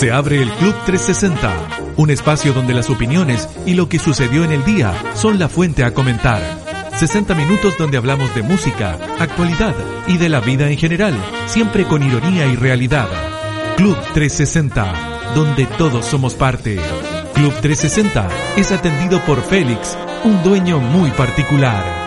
Se 0.00 0.10
abre 0.10 0.40
el 0.40 0.50
Club 0.52 0.74
360, 0.86 1.52
un 1.98 2.08
espacio 2.08 2.54
donde 2.54 2.72
las 2.72 2.88
opiniones 2.88 3.46
y 3.66 3.74
lo 3.74 3.90
que 3.90 3.98
sucedió 3.98 4.44
en 4.44 4.50
el 4.50 4.64
día 4.64 4.94
son 5.14 5.38
la 5.38 5.50
fuente 5.50 5.84
a 5.84 5.92
comentar. 5.92 6.40
60 6.96 7.34
minutos 7.34 7.76
donde 7.76 7.98
hablamos 7.98 8.34
de 8.34 8.42
música, 8.42 8.98
actualidad 9.18 9.74
y 10.06 10.16
de 10.16 10.30
la 10.30 10.40
vida 10.40 10.70
en 10.70 10.78
general, 10.78 11.14
siempre 11.44 11.84
con 11.84 12.02
ironía 12.02 12.46
y 12.46 12.56
realidad. 12.56 13.08
Club 13.76 13.98
360, 14.14 15.34
donde 15.34 15.66
todos 15.66 16.06
somos 16.06 16.32
parte. 16.32 16.80
Club 17.34 17.52
360 17.60 18.26
es 18.56 18.72
atendido 18.72 19.20
por 19.26 19.42
Félix, 19.42 19.98
un 20.24 20.42
dueño 20.42 20.78
muy 20.78 21.10
particular. 21.10 21.99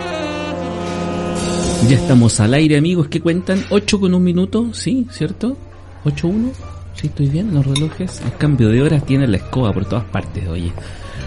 Ya 1.88 1.96
estamos 1.96 2.40
al 2.40 2.54
aire, 2.54 2.78
amigos, 2.78 3.08
que 3.08 3.20
cuentan 3.20 3.62
8 3.68 4.00
con 4.00 4.14
un 4.14 4.24
minuto, 4.24 4.72
¿sí? 4.72 5.06
¿Cierto? 5.10 5.58
8-1. 6.06 6.50
Sí, 6.94 7.08
estoy 7.08 7.28
bien, 7.28 7.52
los 7.52 7.66
relojes. 7.66 8.22
El 8.24 8.34
cambio 8.38 8.70
de 8.70 8.80
horas 8.80 9.04
tiene 9.04 9.26
la 9.26 9.36
escoba 9.36 9.70
por 9.70 9.84
todas 9.84 10.04
partes, 10.04 10.48
oye. 10.48 10.72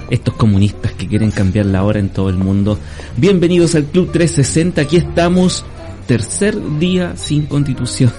Estos 0.09 0.33
comunistas 0.33 0.93
que 0.93 1.07
quieren 1.07 1.29
cambiar 1.29 1.67
la 1.67 1.83
hora 1.83 1.99
en 1.99 2.09
todo 2.09 2.29
el 2.29 2.37
mundo. 2.37 2.79
Bienvenidos 3.17 3.75
al 3.75 3.85
Club 3.85 4.11
360, 4.11 4.81
aquí 4.81 4.97
estamos. 4.97 5.63
Tercer 6.07 6.57
día 6.79 7.15
sin 7.15 7.45
constitución. 7.45 8.11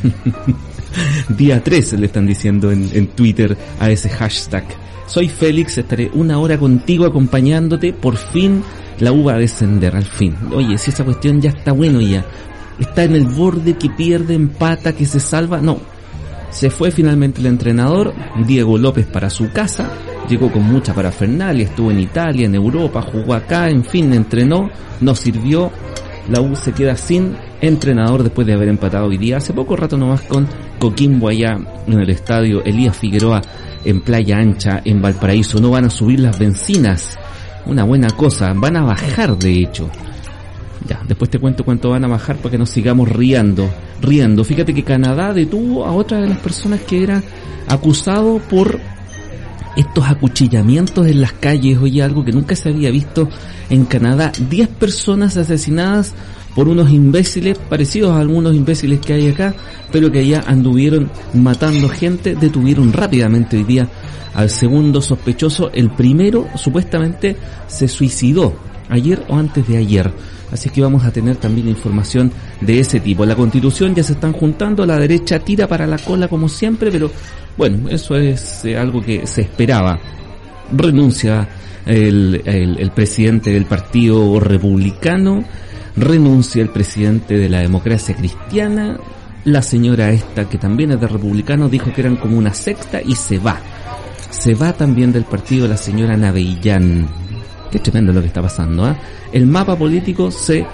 día 1.28 1.64
3 1.64 1.94
le 1.94 2.06
están 2.06 2.26
diciendo 2.26 2.70
en, 2.70 2.88
en 2.92 3.08
Twitter 3.08 3.56
a 3.80 3.90
ese 3.90 4.10
hashtag. 4.10 4.64
Soy 5.08 5.30
Félix, 5.30 5.78
estaré 5.78 6.10
una 6.12 6.38
hora 6.38 6.58
contigo 6.58 7.06
acompañándote. 7.06 7.94
Por 7.94 8.16
fin 8.16 8.62
la 9.00 9.10
U 9.10 9.24
va 9.24 9.34
a 9.34 9.38
descender, 9.38 9.96
al 9.96 10.04
fin. 10.04 10.36
Oye, 10.52 10.76
si 10.76 10.90
esa 10.90 11.02
cuestión 11.02 11.40
ya 11.40 11.48
está 11.48 11.72
bueno 11.72 12.02
ya. 12.02 12.26
Está 12.78 13.04
en 13.04 13.16
el 13.16 13.24
borde 13.24 13.78
que 13.78 13.88
pierde, 13.88 14.34
empata, 14.34 14.92
que 14.92 15.06
se 15.06 15.18
salva. 15.18 15.62
No. 15.62 15.78
Se 16.50 16.68
fue 16.68 16.90
finalmente 16.90 17.40
el 17.40 17.46
entrenador, 17.46 18.12
Diego 18.46 18.76
López 18.76 19.06
para 19.06 19.30
su 19.30 19.50
casa. 19.50 19.90
Llegó 20.28 20.52
con 20.52 20.64
mucha 20.64 20.94
parafernalia, 20.94 21.64
estuvo 21.64 21.90
en 21.90 22.00
Italia, 22.00 22.44
en 22.44 22.54
Europa, 22.54 23.00
jugó 23.00 23.32
acá, 23.32 23.70
en 23.70 23.84
fin, 23.84 24.12
entrenó, 24.12 24.68
no 25.00 25.14
sirvió. 25.14 25.72
La 26.28 26.42
U 26.42 26.54
se 26.54 26.72
queda 26.72 26.96
sin 26.96 27.34
entrenador 27.62 28.22
después 28.22 28.46
de 28.46 28.52
haber 28.52 28.68
empatado 28.68 29.06
hoy 29.06 29.16
día. 29.16 29.38
Hace 29.38 29.54
poco 29.54 29.74
rato 29.74 29.96
nomás 29.96 30.20
con 30.22 30.46
Coquimbo 30.78 31.28
allá 31.28 31.58
en 31.86 31.98
el 31.98 32.10
estadio 32.10 32.62
Elías 32.62 32.96
Figueroa 32.96 33.40
en 33.88 34.02
Playa 34.02 34.36
Ancha, 34.36 34.82
en 34.84 35.00
Valparaíso. 35.00 35.60
No 35.60 35.70
van 35.70 35.86
a 35.86 35.90
subir 35.90 36.20
las 36.20 36.38
bencinas. 36.38 37.16
Una 37.64 37.84
buena 37.84 38.10
cosa. 38.10 38.52
Van 38.54 38.76
a 38.76 38.82
bajar, 38.82 39.38
de 39.38 39.62
hecho. 39.62 39.88
Ya, 40.86 41.00
después 41.08 41.30
te 41.30 41.38
cuento 41.38 41.64
cuánto 41.64 41.90
van 41.90 42.04
a 42.04 42.08
bajar 42.08 42.36
para 42.36 42.50
que 42.50 42.58
nos 42.58 42.68
sigamos 42.68 43.08
riendo. 43.08 43.70
Riendo. 44.02 44.44
Fíjate 44.44 44.74
que 44.74 44.84
Canadá 44.84 45.32
detuvo 45.32 45.86
a 45.86 45.92
otra 45.92 46.20
de 46.20 46.28
las 46.28 46.38
personas 46.38 46.82
que 46.82 47.02
era 47.02 47.22
acusado 47.66 48.38
por 48.50 48.78
estos 49.74 50.04
acuchillamientos 50.04 51.06
en 51.06 51.22
las 51.22 51.32
calles. 51.32 51.78
Oye, 51.78 52.02
algo 52.02 52.26
que 52.26 52.32
nunca 52.32 52.56
se 52.56 52.68
había 52.68 52.90
visto 52.90 53.30
en 53.70 53.86
Canadá. 53.86 54.32
10 54.50 54.68
personas 54.68 55.38
asesinadas 55.38 56.12
por 56.54 56.68
unos 56.68 56.90
imbéciles 56.90 57.58
parecidos 57.58 58.10
a 58.12 58.20
algunos 58.20 58.54
imbéciles 58.54 59.00
que 59.00 59.12
hay 59.12 59.28
acá, 59.28 59.54
pero 59.92 60.10
que 60.10 60.20
allá 60.20 60.44
anduvieron 60.46 61.10
matando 61.34 61.88
gente, 61.88 62.34
detuvieron 62.34 62.92
rápidamente 62.92 63.56
hoy 63.56 63.64
día 63.64 63.88
al 64.34 64.50
segundo 64.50 65.00
sospechoso, 65.02 65.70
el 65.72 65.90
primero 65.90 66.46
supuestamente 66.54 67.36
se 67.66 67.88
suicidó 67.88 68.54
ayer 68.88 69.24
o 69.28 69.36
antes 69.36 69.66
de 69.66 69.76
ayer. 69.76 70.12
Así 70.52 70.70
que 70.70 70.80
vamos 70.80 71.04
a 71.04 71.10
tener 71.10 71.36
también 71.36 71.68
información 71.68 72.30
de 72.60 72.80
ese 72.80 73.00
tipo. 73.00 73.26
La 73.26 73.34
constitución 73.34 73.94
ya 73.94 74.02
se 74.02 74.12
están 74.12 74.32
juntando, 74.32 74.86
la 74.86 74.98
derecha 74.98 75.40
tira 75.40 75.66
para 75.66 75.86
la 75.86 75.98
cola 75.98 76.28
como 76.28 76.48
siempre, 76.48 76.90
pero 76.90 77.10
bueno, 77.56 77.88
eso 77.88 78.16
es 78.16 78.64
eh, 78.64 78.76
algo 78.76 79.02
que 79.02 79.26
se 79.26 79.42
esperaba. 79.42 79.98
Renuncia 80.72 81.48
el, 81.84 82.40
el, 82.44 82.78
el 82.78 82.90
presidente 82.92 83.52
del 83.52 83.66
partido 83.66 84.38
republicano, 84.38 85.44
renuncia 85.96 86.62
el 86.62 86.70
presidente 86.70 87.36
de 87.36 87.48
la 87.48 87.60
democracia 87.60 88.14
cristiana, 88.14 88.98
la 89.44 89.62
señora 89.62 90.10
esta 90.10 90.48
que 90.48 90.58
también 90.58 90.92
es 90.92 91.00
de 91.00 91.06
republicano 91.06 91.68
dijo 91.68 91.92
que 91.92 92.00
eran 92.00 92.16
como 92.16 92.36
una 92.36 92.52
secta 92.52 93.00
y 93.00 93.14
se 93.14 93.38
va. 93.38 93.58
Se 94.30 94.54
va 94.54 94.72
también 94.72 95.12
del 95.12 95.24
partido 95.24 95.66
la 95.66 95.76
señora 95.76 96.16
Navellán. 96.16 97.08
Qué 97.70 97.78
tremendo 97.78 98.12
lo 98.12 98.20
que 98.20 98.26
está 98.26 98.42
pasando, 98.42 98.84
¿ah? 98.84 98.96
El 99.32 99.46
mapa 99.46 99.76
político 99.76 100.30
se 100.30 100.66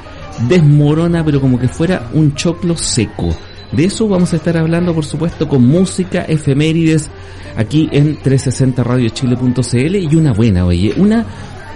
desmorona, 0.48 1.24
pero 1.24 1.40
como 1.40 1.58
que 1.58 1.68
fuera 1.68 2.08
un 2.12 2.34
choclo 2.34 2.76
seco. 2.76 3.34
De 3.72 3.84
eso 3.84 4.06
vamos 4.08 4.32
a 4.32 4.36
estar 4.36 4.56
hablando, 4.56 4.94
por 4.94 5.04
supuesto, 5.04 5.48
con 5.48 5.66
música, 5.66 6.22
efemérides, 6.22 7.10
aquí 7.56 7.88
en 7.92 8.18
360radiochile.cl 8.18 9.96
y 9.96 10.14
una 10.14 10.32
buena, 10.32 10.66
oye, 10.66 10.94
una, 10.96 11.26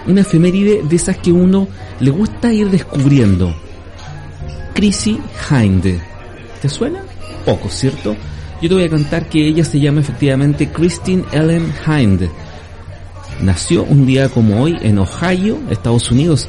una 0.06 0.22
efeméride 0.22 0.82
de 0.82 0.96
esas 0.96 1.18
que 1.18 1.32
uno 1.32 1.68
le 2.00 2.10
gusta 2.10 2.52
ir 2.52 2.70
descubriendo. 2.70 3.54
Chrissy 4.74 5.18
Hind. 5.50 6.00
¿Te 6.62 6.68
suena? 6.68 7.00
Poco, 7.44 7.68
¿cierto? 7.68 8.16
Yo 8.60 8.68
te 8.68 8.74
voy 8.74 8.84
a 8.84 8.90
contar 8.90 9.28
que 9.28 9.46
ella 9.46 9.64
se 9.64 9.80
llama 9.80 10.00
efectivamente 10.00 10.68
Christine 10.70 11.24
Ellen 11.32 11.72
Hind. 11.86 12.28
Nació 13.42 13.84
un 13.84 14.04
día 14.04 14.28
como 14.28 14.62
hoy 14.62 14.76
en 14.80 14.98
Ohio, 14.98 15.58
Estados 15.70 16.10
Unidos. 16.10 16.48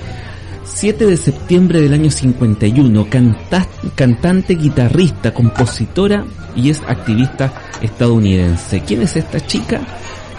7 0.64 1.06
de 1.06 1.18
septiembre 1.18 1.82
del 1.82 1.94
año 1.94 2.10
51, 2.10 3.10
canta 3.10 3.68
cantante, 3.96 4.56
guitarrista, 4.56 5.34
compositora 5.34 6.26
y 6.56 6.70
es 6.70 6.82
activista 6.88 7.52
estadounidense. 7.82 8.82
¿Quién 8.82 9.02
es 9.02 9.16
esta 9.16 9.40
chica? 9.46 9.82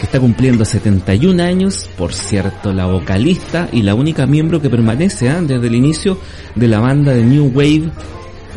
Que 0.00 0.06
está 0.06 0.18
cumpliendo 0.18 0.64
71 0.64 1.42
años, 1.42 1.88
por 1.98 2.14
cierto, 2.14 2.72
la 2.72 2.86
vocalista 2.86 3.68
y 3.70 3.82
la 3.82 3.94
única 3.94 4.26
miembro 4.26 4.60
que 4.60 4.70
permanece 4.70 5.28
¿eh? 5.28 5.34
desde 5.42 5.66
el 5.66 5.74
inicio 5.74 6.18
de 6.54 6.68
la 6.68 6.80
banda 6.80 7.12
de 7.12 7.22
New 7.22 7.52
Wave 7.54 7.90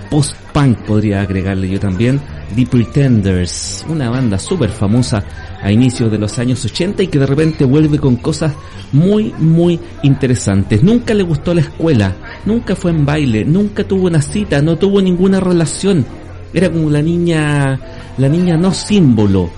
post-punk, 0.10 0.78
podría 0.86 1.22
agregarle 1.22 1.68
yo 1.68 1.80
también, 1.80 2.22
The 2.56 2.68
Pretenders, 2.68 3.84
una 3.90 4.12
banda 4.12 4.38
súper 4.38 4.70
famosa 4.70 5.24
a 5.60 5.72
inicios 5.72 6.12
de 6.12 6.20
los 6.20 6.38
años 6.38 6.64
80 6.64 7.02
y 7.02 7.08
que 7.08 7.18
de 7.18 7.26
repente 7.26 7.66
vuelve 7.66 7.98
con 7.98 8.18
cosas 8.18 8.54
muy, 8.92 9.34
muy 9.40 9.80
interesantes. 10.04 10.84
Nunca 10.84 11.16
le 11.16 11.24
gustó 11.24 11.56
la 11.56 11.62
escuela, 11.62 12.16
nunca 12.46 12.76
fue 12.76 12.92
en 12.92 13.06
baile, 13.06 13.44
nunca 13.44 13.84
tuvo 13.84 14.06
una 14.06 14.22
cita, 14.22 14.62
no 14.62 14.78
tuvo 14.78 15.02
ninguna 15.02 15.40
relación. 15.40 16.06
Era 16.54 16.70
como 16.70 16.92
la 16.92 17.02
niña, 17.02 17.80
la 18.18 18.30
niña 18.30 18.56
no 18.56 18.72
símbolo, 18.72 19.50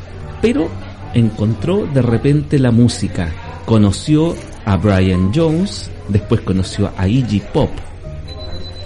pero 0.42 0.70
encontró 1.16 1.88
de 1.88 2.04
repente 2.04 2.60
la 2.60 2.70
música. 2.70 3.32
Conoció 3.66 4.36
a 4.66 4.78
Brian 4.78 5.32
Jones, 5.34 5.90
después 6.10 6.42
conoció 6.42 6.92
a 6.96 7.08
Iggy 7.08 7.42
Pop. 7.52 7.72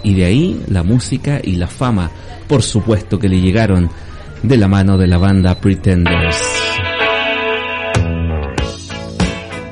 Y 0.02 0.14
de 0.14 0.24
ahí 0.24 0.62
la 0.68 0.82
música 0.82 1.40
y 1.42 1.56
la 1.56 1.66
fama, 1.66 2.10
por 2.48 2.62
supuesto 2.62 3.18
que 3.18 3.28
le 3.28 3.40
llegaron 3.40 3.90
de 4.42 4.56
la 4.56 4.68
mano 4.68 4.96
de 4.96 5.06
la 5.06 5.18
banda 5.18 5.54
Pretenders. 5.56 6.38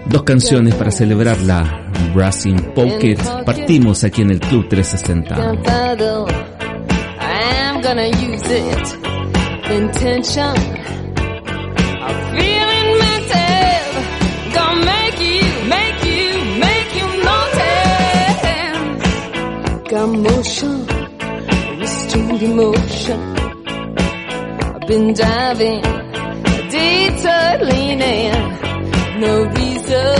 Dos 0.07 0.23
canciones 0.25 0.75
para 0.75 0.91
celebrar 0.91 1.41
la 1.41 1.91
Brassing 2.15 2.75
Pocket. 2.75 3.19
Partimos 3.45 4.05
aquí 4.05 4.23
en 4.23 4.33
el 4.33 4.41
Club 4.41 4.69
360. 4.69 5.53
Got 19.89 20.09
motion, 20.11 20.87
restrained 21.81 22.43
emotion. 22.43 23.21
I've 24.75 24.87
been 24.87 25.15
diving, 25.15 25.81
detour 26.71 27.65
leaning. 27.65 28.33
No 29.21 29.45
reason, 29.45 30.17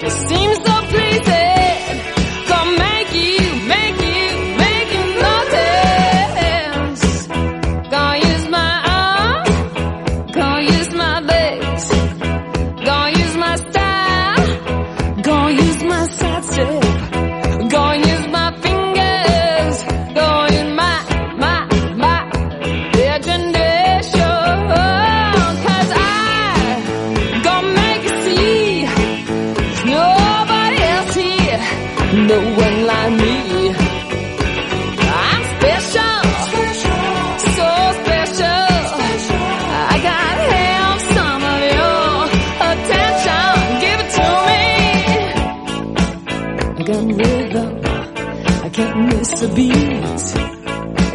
just 0.00 0.28
seems 0.28 0.56
so 0.64 0.74
pleasing. 0.88 1.53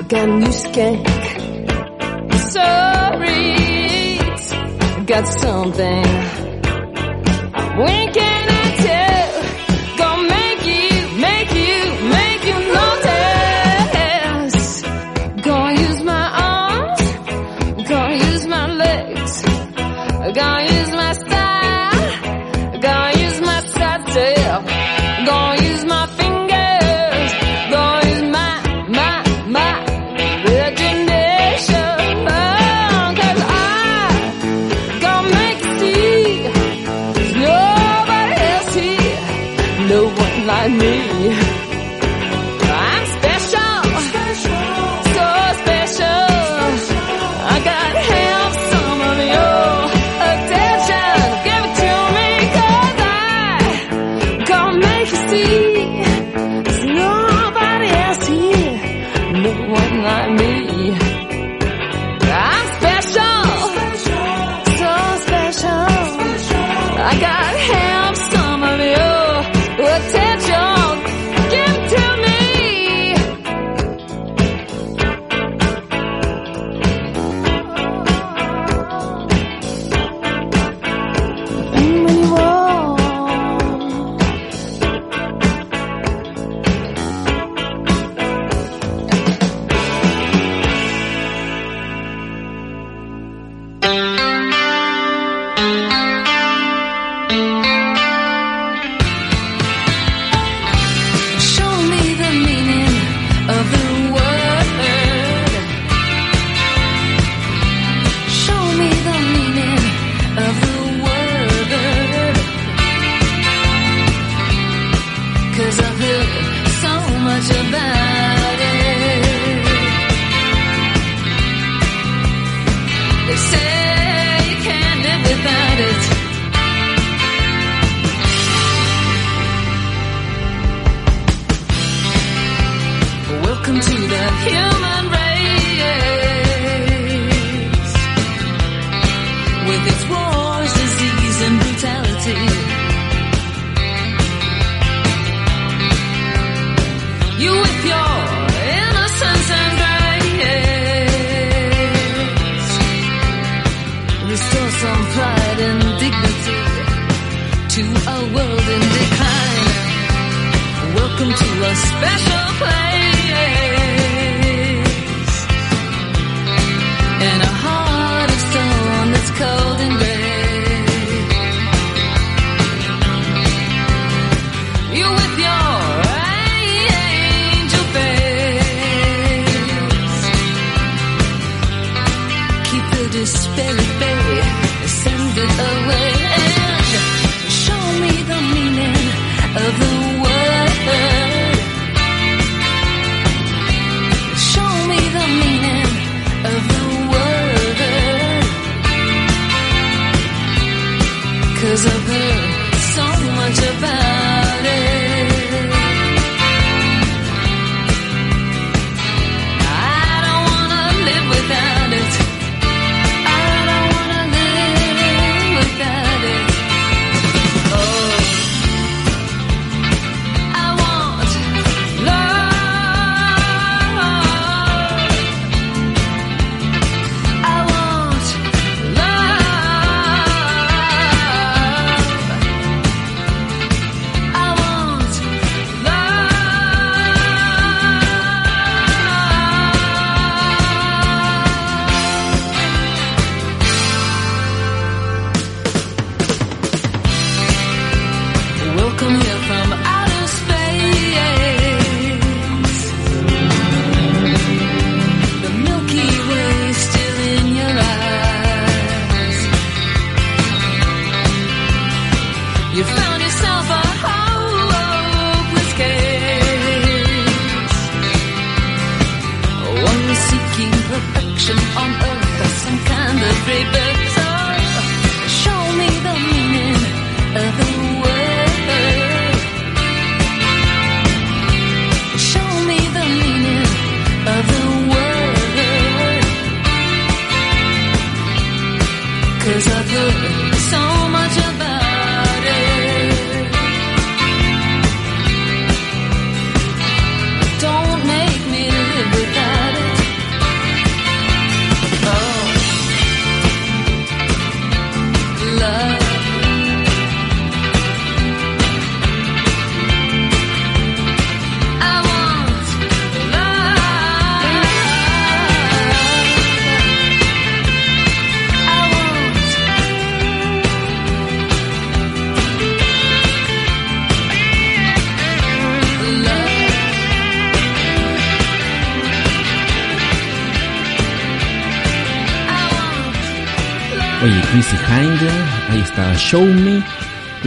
I 0.09 0.11
got 0.11 0.27
a 0.27 0.37
new 0.39 0.47
skank. 0.47 1.05
Sorry, 2.51 4.17
I 4.97 5.03
got 5.05 5.27
something. 5.27 6.05
When 7.77 8.13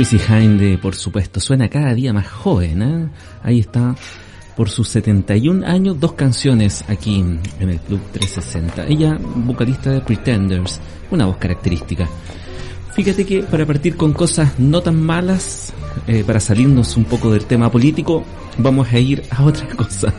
Chrissy 0.03 0.19
Hinde, 0.33 0.79
por 0.79 0.97
supuesto, 0.97 1.39
suena 1.39 1.69
cada 1.69 1.95
día 1.95 2.13
más 2.13 2.27
joven, 2.27 2.83
¿eh? 2.83 3.09
Ahí 3.45 3.61
está, 3.61 3.95
por 4.57 4.69
sus 4.69 4.89
71 4.89 5.65
años, 5.65 6.01
dos 6.01 6.15
canciones 6.15 6.85
aquí 6.89 7.21
en 7.21 7.41
el 7.61 7.79
Club 7.79 8.01
360. 8.11 8.89
Ella, 8.89 9.17
vocalista 9.21 9.91
de 9.91 10.01
Pretenders, 10.01 10.81
una 11.13 11.27
voz 11.27 11.37
característica. 11.37 12.09
Fíjate 13.03 13.27
que 13.27 13.43
para 13.43 13.67
partir 13.67 13.97
con 13.97 14.13
cosas 14.13 14.61
no 14.61 14.81
tan 14.81 15.03
malas, 15.03 15.73
eh, 16.07 16.23
para 16.25 16.39
salirnos 16.39 16.97
un 16.97 17.03
poco 17.03 17.33
del 17.33 17.47
tema 17.47 17.69
político, 17.69 18.23
vamos 18.59 18.93
a 18.93 18.99
ir 19.01 19.25
a 19.29 19.43
otra 19.43 19.67
cosa. 19.77 20.15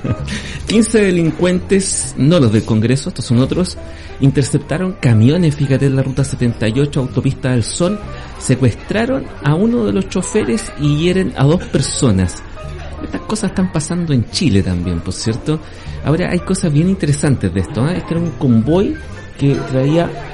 15 0.67 1.01
delincuentes, 1.01 2.13
no 2.17 2.41
los 2.41 2.51
del 2.51 2.65
Congreso, 2.65 3.07
estos 3.07 3.23
son 3.23 3.39
otros, 3.39 3.77
interceptaron 4.19 4.97
camiones, 4.99 5.55
fíjate, 5.55 5.85
en 5.85 5.95
la 5.95 6.03
ruta 6.03 6.25
78, 6.25 6.99
autopista 6.99 7.51
del 7.51 7.63
Sol, 7.63 7.97
secuestraron 8.37 9.27
a 9.45 9.55
uno 9.55 9.85
de 9.85 9.93
los 9.93 10.09
choferes 10.09 10.69
y 10.77 10.97
hieren 10.97 11.31
a 11.37 11.45
dos 11.45 11.63
personas. 11.63 12.43
Estas 13.01 13.21
cosas 13.21 13.51
están 13.51 13.71
pasando 13.71 14.11
en 14.11 14.29
Chile 14.29 14.61
también, 14.61 14.99
por 14.99 15.13
cierto. 15.13 15.57
Ahora 16.03 16.31
hay 16.31 16.39
cosas 16.39 16.73
bien 16.73 16.89
interesantes 16.89 17.53
de 17.53 17.61
esto. 17.61 17.87
¿eh? 17.87 17.99
Este 17.99 18.15
era 18.15 18.19
un 18.19 18.31
convoy 18.31 18.93
que 19.37 19.55
traía 19.55 20.32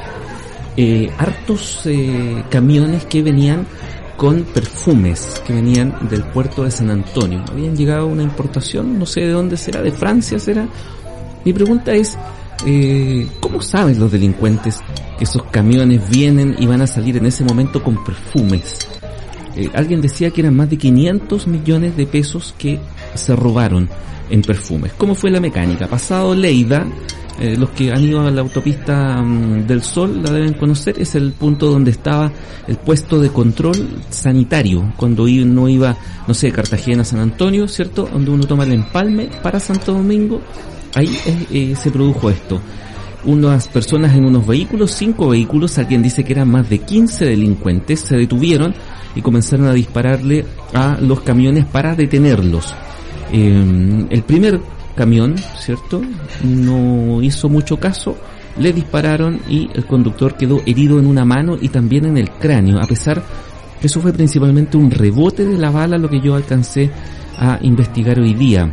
eh, 0.77 1.11
hartos 1.17 1.81
eh, 1.85 2.43
camiones 2.49 3.05
que 3.05 3.21
venían 3.21 3.65
con 4.19 4.43
perfumes 4.43 5.41
que 5.47 5.53
venían 5.53 6.09
del 6.09 6.23
puerto 6.25 6.65
de 6.65 6.71
San 6.71 6.89
Antonio. 6.89 7.41
Habían 7.49 7.73
llegado 7.73 8.05
una 8.05 8.21
importación, 8.21 8.99
no 8.99 9.05
sé 9.05 9.21
de 9.21 9.31
dónde 9.31 9.55
será, 9.55 9.81
de 9.81 9.93
Francia 9.93 10.37
será. 10.37 10.67
Mi 11.45 11.53
pregunta 11.53 11.93
es, 11.93 12.17
eh, 12.65 13.25
¿cómo 13.39 13.61
saben 13.61 13.97
los 13.97 14.11
delincuentes 14.11 14.81
que 15.17 15.23
esos 15.23 15.43
camiones 15.43 16.09
vienen 16.09 16.53
y 16.59 16.67
van 16.67 16.81
a 16.81 16.87
salir 16.87 17.15
en 17.15 17.27
ese 17.27 17.45
momento 17.45 17.81
con 17.81 18.03
perfumes? 18.03 18.89
Eh, 19.55 19.69
alguien 19.73 20.01
decía 20.01 20.31
que 20.31 20.41
eran 20.41 20.55
más 20.55 20.69
de 20.69 20.77
500 20.77 21.47
millones 21.47 21.95
de 21.95 22.05
pesos 22.05 22.53
que 22.57 22.77
se 23.15 23.33
robaron 23.37 23.87
en 24.29 24.41
perfumes. 24.41 24.91
¿Cómo 24.97 25.15
fue 25.15 25.31
la 25.31 25.39
mecánica? 25.39 25.87
Pasado 25.87 26.35
Leida, 26.35 26.85
eh, 27.39 27.55
los 27.55 27.69
que 27.69 27.89
han 27.91 28.03
ido 28.03 28.19
a 28.21 28.29
la 28.29 28.41
autopista 28.41 29.21
mm, 29.21 29.65
del 29.65 29.81
Sol 29.81 30.21
la 30.21 30.31
deben 30.31 30.53
conocer, 30.53 30.99
es 30.99 31.15
el 31.15 31.31
punto 31.31 31.67
donde 31.67 31.91
estaba 31.91 32.29
el 32.67 32.75
puesto 32.75 33.19
de 33.21 33.29
control 33.29 34.01
sanitario, 34.09 34.93
cuando 34.97 35.23
uno 35.23 35.69
iba, 35.69 35.95
no 36.27 36.33
sé, 36.33 36.51
Cartagena, 36.51 37.05
San 37.05 37.19
Antonio, 37.21 37.67
¿cierto? 37.69 38.09
Donde 38.11 38.31
uno 38.31 38.45
toma 38.45 38.65
el 38.65 38.73
empalme 38.73 39.29
para 39.41 39.59
Santo 39.59 39.93
Domingo, 39.93 40.41
ahí 40.95 41.17
eh, 41.49 41.75
se 41.77 41.91
produjo 41.91 42.29
esto. 42.29 42.59
Unas 43.23 43.69
personas 43.69 44.15
en 44.15 44.25
unos 44.25 44.45
vehículos, 44.45 44.91
cinco 44.91 45.29
vehículos, 45.29 45.77
alguien 45.77 46.01
dice 46.01 46.25
que 46.25 46.33
eran 46.33 46.49
más 46.49 46.69
de 46.69 46.79
15 46.79 47.25
delincuentes, 47.25 48.01
se 48.01 48.17
detuvieron 48.17 48.73
y 49.15 49.21
comenzaron 49.21 49.67
a 49.67 49.73
dispararle 49.73 50.45
a 50.73 50.97
los 50.99 51.21
camiones 51.21 51.65
para 51.65 51.95
detenerlos. 51.95 52.73
Eh, 53.31 54.07
el 54.09 54.23
primer 54.23 54.59
camión, 54.99 55.37
¿cierto? 55.57 56.01
No 56.43 57.21
hizo 57.23 57.47
mucho 57.47 57.79
caso, 57.79 58.17
le 58.57 58.73
dispararon 58.73 59.39
y 59.47 59.69
el 59.73 59.85
conductor 59.85 60.35
quedó 60.35 60.61
herido 60.65 60.99
en 60.99 61.07
una 61.07 61.23
mano 61.23 61.57
y 61.59 61.69
también 61.69 62.03
en 62.03 62.17
el 62.17 62.29
cráneo, 62.31 62.81
a 62.81 62.85
pesar 62.85 63.23
que 63.79 63.87
eso 63.87 64.01
fue 64.01 64.11
principalmente 64.11 64.75
un 64.75 64.91
rebote 64.91 65.45
de 65.45 65.57
la 65.57 65.71
bala 65.71 65.97
lo 65.97 66.09
que 66.09 66.19
yo 66.19 66.35
alcancé 66.35 66.91
a 67.37 67.59
investigar 67.61 68.19
hoy 68.19 68.33
día. 68.33 68.69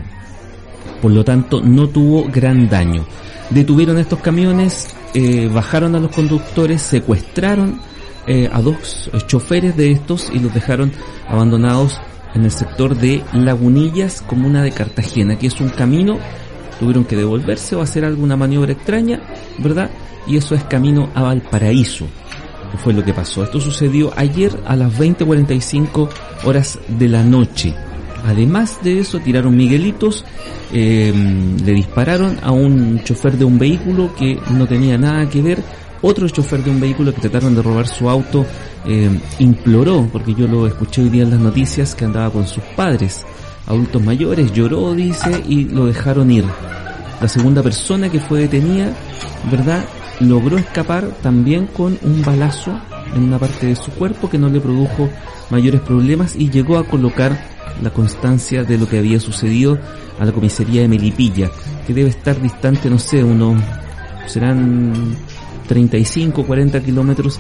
Por 1.01 1.13
lo 1.13 1.23
tanto, 1.23 1.61
no 1.61 1.89
tuvo 1.91 2.25
gran 2.25 2.69
daño. 2.69 3.07
Detuvieron 3.51 3.97
estos 3.99 4.19
camiones, 4.19 4.89
eh, 5.15 5.49
bajaron 5.55 5.95
a 5.95 6.01
los 6.01 6.11
conductores, 6.11 6.83
secuestraron 6.83 7.79
eh, 8.27 8.51
a 8.53 8.61
dos 8.61 9.09
choferes 9.29 9.77
de 9.77 9.93
estos 9.93 10.29
y 10.35 10.41
los 10.41 10.53
dejaron 10.53 10.91
abandonados 11.29 12.01
en 12.37 12.45
el 12.45 12.51
sector 12.51 12.95
de 12.95 13.23
Lagunillas, 13.33 14.21
comuna 14.21 14.63
de 14.63 14.71
Cartagena, 14.71 15.39
que 15.39 15.47
es 15.47 15.59
un 15.59 15.71
camino, 15.71 16.19
tuvieron 16.79 17.05
que 17.05 17.17
devolverse 17.17 17.75
o 17.75 17.81
hacer 17.81 18.05
alguna 18.05 18.37
maniobra 18.37 18.73
extraña, 18.73 19.21
¿verdad? 19.59 19.91
Y 20.27 20.37
eso 20.37 20.55
es 20.55 20.63
camino 20.65 21.09
a 21.15 21.23
Valparaíso, 21.23 22.07
que 22.71 22.77
fue 22.77 22.93
lo 22.93 23.03
que 23.03 23.15
pasó. 23.15 23.43
Esto 23.43 23.59
sucedió 23.59 24.13
ayer 24.17 24.53
a 24.67 24.77
las 24.77 24.93
20.45 24.99 26.11
horas 26.45 26.79
de 26.87 27.09
la 27.09 27.23
noche. 27.23 27.75
Además 28.27 28.81
de 28.83 29.01
eso, 29.01 29.19
tiraron 29.21 29.57
miguelitos, 29.57 30.25
eh, 30.73 31.15
le 31.65 31.73
dispararon 31.73 32.39
a 32.43 32.53
un 32.53 33.03
chofer 33.03 33.39
de 33.39 33.47
un 33.47 33.59
vehículo 33.59 34.15
que 34.15 34.39
no 34.51 34.67
tenía 34.67 34.99
nada 34.99 35.27
que 35.31 35.41
ver 35.41 35.63
otro 36.03 36.29
chofer 36.29 36.63
de 36.63 36.71
un 36.71 36.81
vehículo 36.81 37.15
que 37.15 37.21
trataron 37.21 37.55
de 37.55 37.63
robar 37.63 37.87
su 37.87 38.11
auto 38.11 38.45
eh, 38.89 39.11
imploró, 39.39 40.09
porque 40.13 40.35
yo 40.35 40.47
lo 40.47 40.67
escuché 40.67 41.03
hoy 41.03 41.09
día 41.09 41.25
en 41.25 41.31
las 41.31 41.41
noticias, 41.41 41.95
que 41.95 42.05
andaba 42.05 42.31
con 42.31 42.47
sus 42.47 42.63
padres, 42.77 43.25
adultos 43.67 44.03
mayores, 44.03 44.53
lloró, 44.53 44.95
dice, 44.95 45.43
y 45.49 45.65
lo 45.65 45.87
dejaron 45.87 46.31
ir. 46.31 46.45
La 47.21 47.29
segunda 47.29 47.63
persona 47.63 48.09
que 48.09 48.21
fue 48.21 48.41
detenida, 48.41 48.93
¿verdad? 49.51 49.85
Logró 50.21 50.57
escapar 50.57 51.09
también 51.23 51.67
con 51.67 51.99
un 52.03 52.23
balazo 52.23 52.79
en 53.15 53.25
una 53.25 53.39
parte 53.39 53.67
de 53.67 53.77
su 53.77 53.91
cuerpo 53.93 54.29
que 54.29 54.39
no 54.39 54.49
le 54.49 54.61
produjo 54.61 55.09
mayores 55.51 55.81
problemas 55.81 56.37
y 56.37 56.51
llegó 56.51 56.79
a 56.79 56.85
colocar 56.85 57.39
la 57.83 57.91
constancia 57.91 58.65
de 58.65 58.79
lo 58.79 58.89
que 58.89 58.99
había 58.99 59.21
sucedido 59.21 59.79
a 60.19 60.25
la 60.25 60.33
comisaría 60.33 60.83
de 60.83 60.89
Melipilla, 60.89 61.51
que 61.87 61.93
debe 61.93 62.11
estar 62.11 62.41
distante, 62.41 62.89
no 62.89 62.99
sé, 62.99 63.23
unos, 63.23 63.61
serán 64.27 65.17
35, 65.69 66.47
40 66.47 66.81
kilómetros 66.83 67.39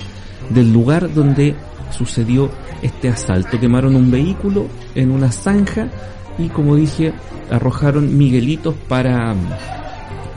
del 0.50 0.72
lugar 0.72 1.12
donde 1.12 1.54
sucedió 1.90 2.50
este 2.82 3.08
asalto. 3.08 3.58
Quemaron 3.60 3.96
un 3.96 4.10
vehículo 4.10 4.66
en 4.94 5.10
una 5.10 5.30
zanja 5.32 5.88
y 6.38 6.48
como 6.48 6.76
dije, 6.76 7.12
arrojaron 7.50 8.16
miguelitos 8.16 8.74
para 8.88 9.34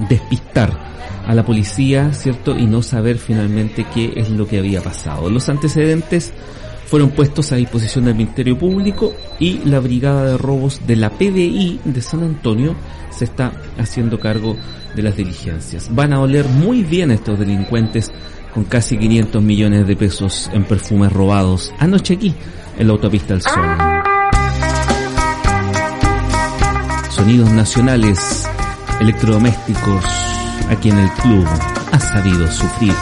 despistar 0.07 0.89
a 1.25 1.35
la 1.35 1.45
policía, 1.45 2.13
¿cierto? 2.13 2.57
Y 2.57 2.65
no 2.65 2.81
saber 2.81 3.17
finalmente 3.17 3.85
qué 3.93 4.13
es 4.15 4.29
lo 4.29 4.47
que 4.47 4.59
había 4.59 4.81
pasado. 4.81 5.29
Los 5.29 5.49
antecedentes 5.49 6.33
fueron 6.85 7.11
puestos 7.11 7.51
a 7.51 7.55
disposición 7.55 8.05
del 8.05 8.15
Ministerio 8.15 8.57
Público 8.57 9.13
y 9.39 9.59
la 9.65 9.79
Brigada 9.79 10.25
de 10.25 10.37
Robos 10.37 10.81
de 10.87 10.95
la 10.95 11.11
PDI 11.11 11.81
de 11.83 12.01
San 12.01 12.23
Antonio 12.23 12.75
se 13.11 13.25
está 13.25 13.51
haciendo 13.77 14.19
cargo 14.19 14.55
de 14.95 15.03
las 15.03 15.15
diligencias. 15.15 15.93
Van 15.93 16.13
a 16.13 16.19
oler 16.19 16.47
muy 16.47 16.83
bien 16.83 17.11
estos 17.11 17.37
delincuentes 17.37 18.11
con 18.53 18.63
casi 18.63 18.97
500 18.97 19.41
millones 19.41 19.87
de 19.87 19.95
pesos 19.95 20.49
en 20.53 20.63
perfumes 20.63 21.11
robados 21.11 21.73
anoche 21.79 22.15
aquí 22.15 22.33
en 22.77 22.87
la 22.87 22.93
autopista 22.93 23.33
del 23.33 23.41
Sol. 23.41 23.77
Sonidos 27.09 27.51
nacionales, 27.51 28.47
electrodomésticos, 29.01 30.05
aquí 30.69 30.89
en 30.89 30.99
el 30.99 31.09
club 31.11 31.45
ha 31.91 31.99
sabido 31.99 32.49
sufrir. 32.49 32.93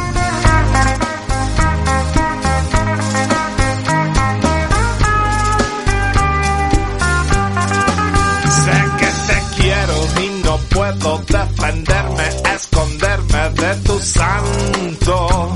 De 13.58 13.76
tu 13.84 14.00
santo 14.00 15.56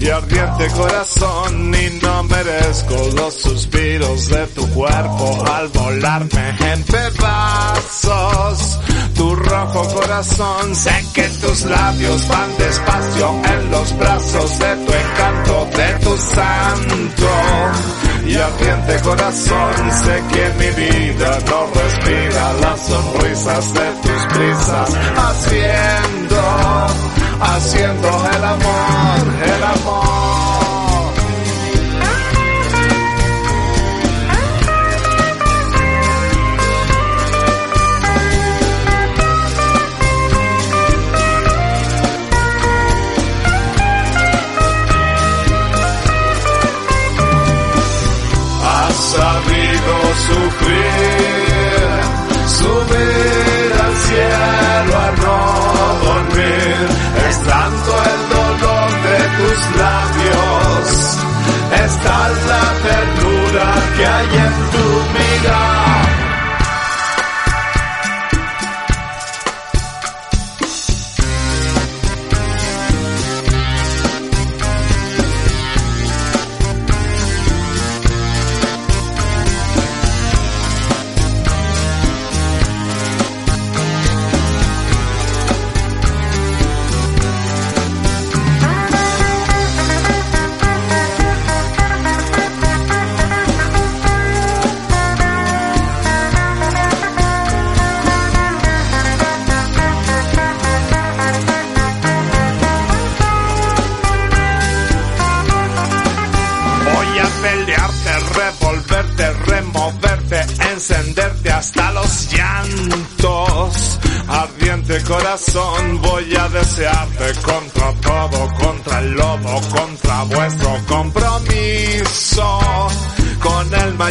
y 0.00 0.08
ardiente 0.08 0.66
corazón 0.68 1.74
y 1.74 2.00
no 2.02 2.22
merezco 2.24 2.96
los 3.16 3.34
suspiros 3.34 4.28
de 4.28 4.46
tu 4.48 4.68
cuerpo 4.70 5.44
al 5.46 5.68
volarme 5.68 6.56
en 6.72 6.82
pedazos. 6.84 8.78
Tu 9.14 9.36
rojo 9.36 9.88
corazón, 9.94 10.74
sé 10.74 11.04
que 11.14 11.28
tus 11.28 11.64
labios 11.64 12.28
van 12.28 12.56
despacio 12.58 13.40
en 13.44 13.70
los 13.70 13.96
brazos 13.96 14.58
de 14.58 14.76
tu 14.76 14.92
encanto, 14.92 15.68
de 15.76 15.98
tu 16.04 16.16
santo 16.18 17.28
y 18.26 18.36
ardiente 18.36 19.00
corazón, 19.02 19.92
sé 19.92 20.22
que 20.32 20.48
mi 20.58 20.70
vida 20.84 21.38
no 21.46 21.66
respira 21.74 22.52
las 22.54 22.86
sonrisas 22.86 23.74
de 23.74 23.92
tus 24.02 24.26
prisas, 24.34 24.96
haciendo, 25.16 26.86
haciendo 27.44 28.08
el 28.08 28.44
amor, 28.44 29.22
el 29.56 29.62
amor. 29.64 31.14
Has 48.66 48.94
sabido 48.94 49.94
sufrir, 50.28 50.84
subir 52.58 53.72
al 53.84 53.94
cielo 54.06 54.92
a 54.98 55.10
no 55.22 55.38
dormir. 56.04 57.13
Es 57.34 57.40
tanto 57.40 57.90
el 57.90 58.28
dolor 58.28 58.90
de 59.02 59.18
tus 59.38 59.76
labios 59.76 61.18
está 61.84 62.28
la 62.28 62.64
ternura 62.86 63.74
que 63.96 64.06
hay 64.06 64.36
en 64.36 64.70
tu 64.70 64.86
mirada. 65.18 65.93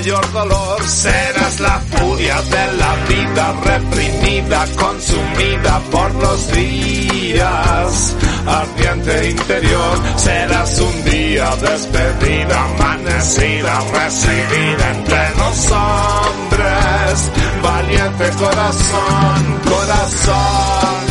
Mayor 0.03 0.33
dolor 0.33 0.83
serás 0.83 1.61
la 1.61 1.79
furia 1.79 2.41
de 2.41 2.73
la 2.77 2.93
vida 3.07 3.53
reprimida, 3.63 4.65
consumida 4.75 5.79
por 5.91 6.13
los 6.15 6.51
días. 6.51 8.15
Ardiente 8.45 9.29
interior, 9.29 9.97
serás 10.17 10.77
un 10.81 11.05
día 11.05 11.55
despedida, 11.55 12.65
amanecida, 12.65 13.79
recibida 13.93 14.91
entre 14.91 15.29
los 15.37 15.71
hombres. 15.71 17.31
Valiente 17.61 18.29
corazón, 18.37 19.59
corazón. 19.69 21.03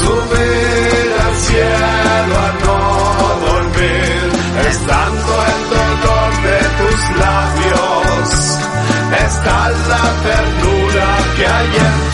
subir 0.00 1.06
al 1.26 1.36
cielo 1.46 2.34
a 2.46 2.50
no 2.64 2.80
dormir, 3.46 4.20
estando 4.68 5.30
el 5.52 5.60
dolor 5.76 6.30
de 6.46 6.58
tus 6.78 7.00
labios, 7.24 8.26
está 9.26 9.58
la 9.92 10.04
ternura 10.28 11.08
que 11.36 11.44
hay 11.46 11.70
en 11.76 12.07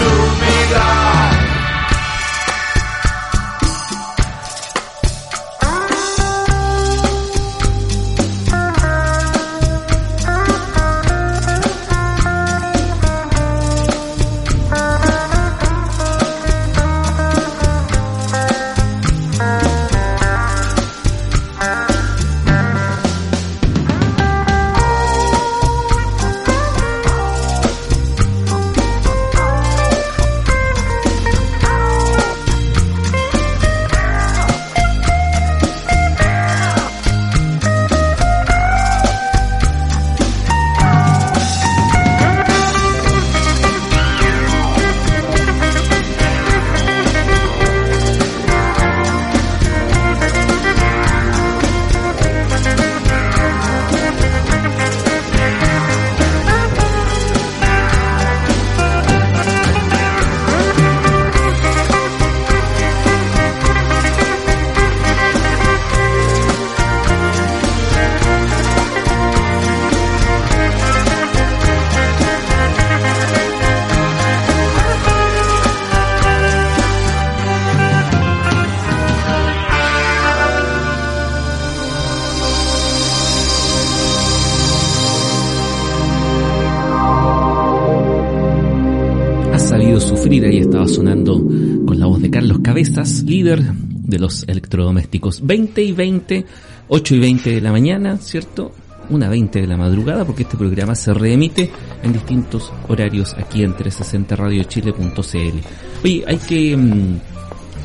líder 93.34 93.62
de 93.62 94.18
los 94.18 94.44
electrodomésticos. 94.46 95.44
20 95.44 95.82
y 95.82 95.92
20, 95.92 96.46
8 96.88 97.14
y 97.14 97.18
20 97.18 97.50
de 97.50 97.60
la 97.60 97.72
mañana, 97.72 98.16
¿cierto? 98.18 98.72
Una 99.10 99.28
20 99.28 99.60
de 99.60 99.66
la 99.66 99.76
madrugada, 99.76 100.24
porque 100.24 100.44
este 100.44 100.56
programa 100.56 100.94
se 100.94 101.12
reemite 101.12 101.70
en 102.02 102.12
distintos 102.12 102.72
horarios 102.88 103.34
aquí 103.34 103.64
en 103.64 103.74
360radiochile.cl. 103.74 105.58
Oye, 106.04 106.24
hay 106.26 106.36
que 106.36 106.76
mm, 106.76 107.18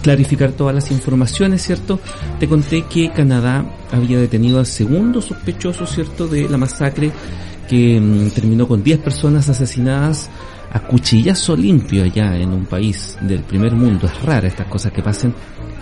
clarificar 0.04 0.52
todas 0.52 0.76
las 0.76 0.92
informaciones, 0.92 1.64
¿cierto? 1.64 2.00
Te 2.40 2.48
conté 2.48 2.84
que 2.84 3.12
Canadá 3.12 3.66
había 3.92 4.20
detenido 4.20 4.60
al 4.60 4.68
segundo 4.68 5.20
sospechoso, 5.22 5.88
¿cierto?, 5.88 6.28
de 6.28 6.48
la 6.48 6.58
masacre 6.58 7.12
que 7.68 8.00
mm, 8.00 8.30
terminó 8.32 8.68
con 8.68 8.84
10 8.84 9.00
personas 9.00 9.50
asesinadas 9.50 10.30
a 10.72 10.80
cuchillazo 10.80 11.56
limpio 11.56 12.04
allá 12.04 12.36
en 12.38 12.54
un 12.54 12.66
país 12.66 13.18
del 13.22 13.42
primer 13.42 13.74
mundo. 13.74 14.08
Es 14.08 14.22
rara 14.24 14.48
estas 14.48 14.68
cosas 14.68 14.92
que 14.92 15.02
pasen. 15.02 15.34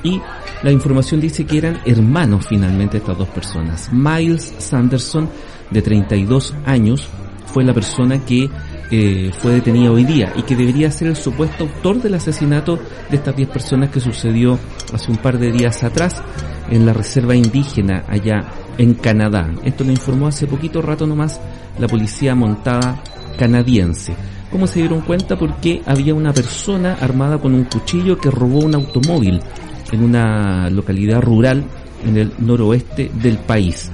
Y 0.04 0.22
la 0.64 0.72
información 0.72 1.20
dice 1.20 1.46
que 1.46 1.58
eran 1.58 1.80
hermanos 1.86 2.46
finalmente 2.48 2.98
estas 2.98 3.18
dos 3.18 3.28
personas. 3.30 3.92
Miles 3.92 4.54
Sanderson, 4.58 5.30
de 5.70 5.82
32 5.82 6.54
años, 6.66 7.08
fue 7.48 7.64
la 7.64 7.74
persona 7.74 8.24
que 8.24 8.50
eh, 8.90 9.32
fue 9.38 9.54
detenida 9.54 9.92
hoy 9.92 10.06
día 10.06 10.32
y 10.36 10.44
que 10.44 10.56
debería 10.56 10.90
ser 10.92 11.10
el 11.10 11.18
supuesto 11.18 11.66
autor 11.66 12.02
del 12.02 12.14
asesinato 12.14 12.80
de 13.10 13.18
estas 13.18 13.36
10 13.36 13.50
personas 13.50 13.90
que 13.90 14.00
sucedió 14.00 14.58
hace 14.94 15.12
un 15.12 15.18
par 15.18 15.38
de 15.38 15.52
días 15.52 15.84
atrás 15.84 16.22
en 16.70 16.86
la 16.86 16.94
reserva 16.94 17.36
indígena 17.36 18.06
allá 18.08 18.46
en 18.78 18.94
Canadá. 18.94 19.52
Esto 19.64 19.84
lo 19.84 19.92
informó 19.92 20.28
hace 20.28 20.48
poquito 20.48 20.82
rato 20.82 21.06
nomás 21.06 21.42
la 21.80 21.88
policía 21.88 22.36
montada 22.36 23.02
canadiense. 23.38 24.16
¿Cómo 24.52 24.66
se 24.66 24.80
dieron 24.80 25.02
cuenta? 25.02 25.38
Porque 25.38 25.82
había 25.86 26.14
una 26.14 26.32
persona 26.32 26.98
armada 27.02 27.38
con 27.38 27.54
un 27.54 27.66
cuchillo 27.66 28.18
que 28.18 28.32
robó 28.32 28.60
un 28.60 28.76
automóvil 28.76 29.42
en 29.92 30.04
una 30.04 30.70
localidad 30.70 31.22
rural 31.22 31.66
en 32.06 32.18
el 32.18 32.34
noroeste 32.40 33.12
del 33.22 33.38
país. 33.40 33.92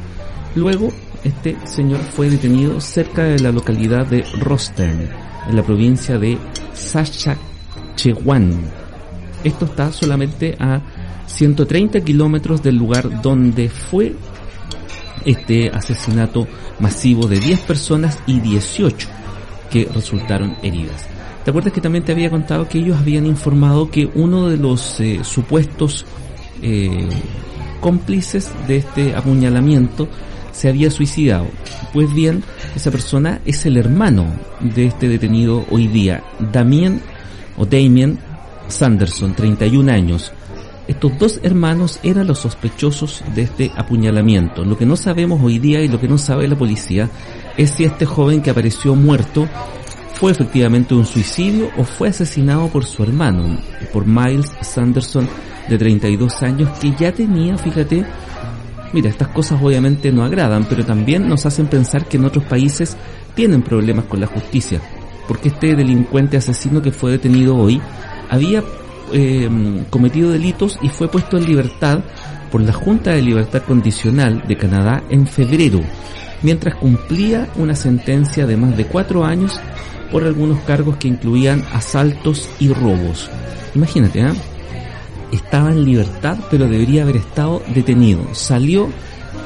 Luego, 0.56 0.90
este 1.24 1.58
señor 1.66 2.00
fue 2.02 2.30
detenido 2.30 2.80
cerca 2.80 3.24
de 3.24 3.40
la 3.40 3.52
localidad 3.52 4.06
de 4.06 4.24
Rostern, 4.40 5.10
en 5.50 5.56
la 5.56 5.64
provincia 5.64 6.20
de 6.20 6.38
Saskatchewan. 6.74 8.54
Esto 9.44 9.66
está 9.66 9.92
solamente 9.92 10.56
a 10.60 10.82
130 11.26 12.02
kilómetros 12.02 12.62
del 12.62 12.76
lugar 12.76 13.22
donde 13.24 13.70
fue 13.70 14.16
este 15.26 15.70
asesinato 15.70 16.48
masivo 16.80 17.28
de 17.28 17.40
10 17.40 17.62
personas 17.62 18.20
y 18.28 18.40
18 18.40 19.23
que 19.74 19.90
resultaron 19.92 20.56
heridas. 20.62 21.08
¿Te 21.44 21.50
acuerdas 21.50 21.74
que 21.74 21.82
también 21.82 22.06
te 22.06 22.12
había 22.12 22.30
contado 22.30 22.70
que 22.70 22.78
ellos 22.78 22.96
habían 23.00 23.26
informado 23.26 23.90
que 23.90 24.08
uno 24.14 24.48
de 24.48 24.58
los 24.58 25.00
eh, 25.00 25.22
supuestos 25.24 26.06
eh, 26.62 27.10
cómplices 27.82 28.52
de 28.68 28.78
este 28.78 29.16
apuñalamiento 29.16 30.08
se 30.52 30.70
había 30.70 30.92
suicidado? 30.92 31.48
Pues 31.92 32.14
bien, 32.14 32.44
esa 32.76 32.92
persona 32.92 33.42
es 33.46 33.66
el 33.66 33.78
hermano 33.78 34.28
de 34.60 34.86
este 34.86 35.08
detenido 35.08 35.66
hoy 35.72 35.88
día, 35.88 36.24
Damien 36.52 37.02
o 37.58 37.66
Damien 37.66 38.20
Sanderson, 38.68 39.34
31 39.34 39.92
años. 39.92 40.32
Estos 40.88 41.18
dos 41.18 41.40
hermanos 41.42 42.00
eran 42.04 42.28
los 42.28 42.40
sospechosos 42.40 43.24
de 43.34 43.44
este 43.44 43.72
apuñalamiento. 43.76 44.64
Lo 44.64 44.78
que 44.78 44.86
no 44.86 44.98
sabemos 44.98 45.42
hoy 45.42 45.58
día 45.58 45.82
y 45.82 45.88
lo 45.88 46.00
que 46.00 46.08
no 46.08 46.20
sabe 46.20 46.48
la 46.48 46.58
policía 46.58 47.10
es 47.58 47.72
si 47.72 47.84
este 47.84 48.06
joven 48.06 48.42
que 48.42 48.50
apareció 48.50 48.96
muerto 48.96 49.48
fue 50.14 50.32
efectivamente 50.32 50.94
un 50.94 51.06
suicidio 51.06 51.70
o 51.78 51.84
fue 51.84 52.10
asesinado 52.10 52.68
por 52.68 52.86
su 52.86 53.04
hermano, 53.04 53.58
por 53.92 54.06
Miles 54.06 54.52
Sanderson 54.62 55.28
de 55.68 55.78
32 55.78 56.42
años, 56.44 56.70
que 56.80 56.94
ya 56.98 57.12
tenía, 57.12 57.58
fíjate, 57.58 58.06
mira, 58.94 59.10
estas 59.10 59.30
cosas 59.30 59.62
obviamente 59.62 60.12
no 60.12 60.24
agradan, 60.24 60.66
pero 60.70 60.86
también 60.86 61.28
nos 61.28 61.46
hacen 61.46 61.68
pensar 61.68 62.06
que 62.06 62.18
en 62.18 62.26
otros 62.26 62.46
países 62.46 62.96
tienen 63.36 63.62
problemas 63.62 64.06
con 64.06 64.20
la 64.20 64.28
justicia, 64.28 64.80
porque 65.28 65.50
este 65.50 65.76
delincuente 65.76 66.38
asesino 66.38 66.82
que 66.82 66.92
fue 66.92 67.12
detenido 67.12 67.56
hoy 67.56 67.82
había 68.30 68.64
eh, 69.12 69.50
cometido 69.90 70.32
delitos 70.32 70.78
y 70.82 70.90
fue 70.90 71.08
puesto 71.08 71.38
en 71.38 71.46
libertad 71.46 72.00
por 72.52 72.62
la 72.62 72.74
Junta 72.74 73.12
de 73.12 73.22
Libertad 73.22 73.64
Condicional 73.64 74.44
de 74.48 74.58
Canadá 74.58 75.04
en 75.10 75.26
febrero, 75.28 75.82
mientras 76.44 76.76
cumplía 76.76 77.50
una 77.56 77.76
sentencia 77.76 78.46
de 78.46 78.58
más 78.58 78.78
de 78.78 78.86
cuatro 78.86 79.26
años 79.26 79.60
por 80.12 80.24
algunos 80.24 80.60
cargos 80.62 80.98
que 80.98 81.08
incluían 81.08 81.64
asaltos 81.74 82.48
y 82.60 82.72
robos. 82.72 83.30
Imagínate, 83.74 84.22
¿eh? 84.22 84.34
estaba 85.32 85.72
en 85.72 85.84
libertad, 85.84 86.38
pero 86.52 86.68
debería 86.68 87.04
haber 87.04 87.18
estado 87.18 87.64
detenido. 87.74 88.24
Salió, 88.34 88.90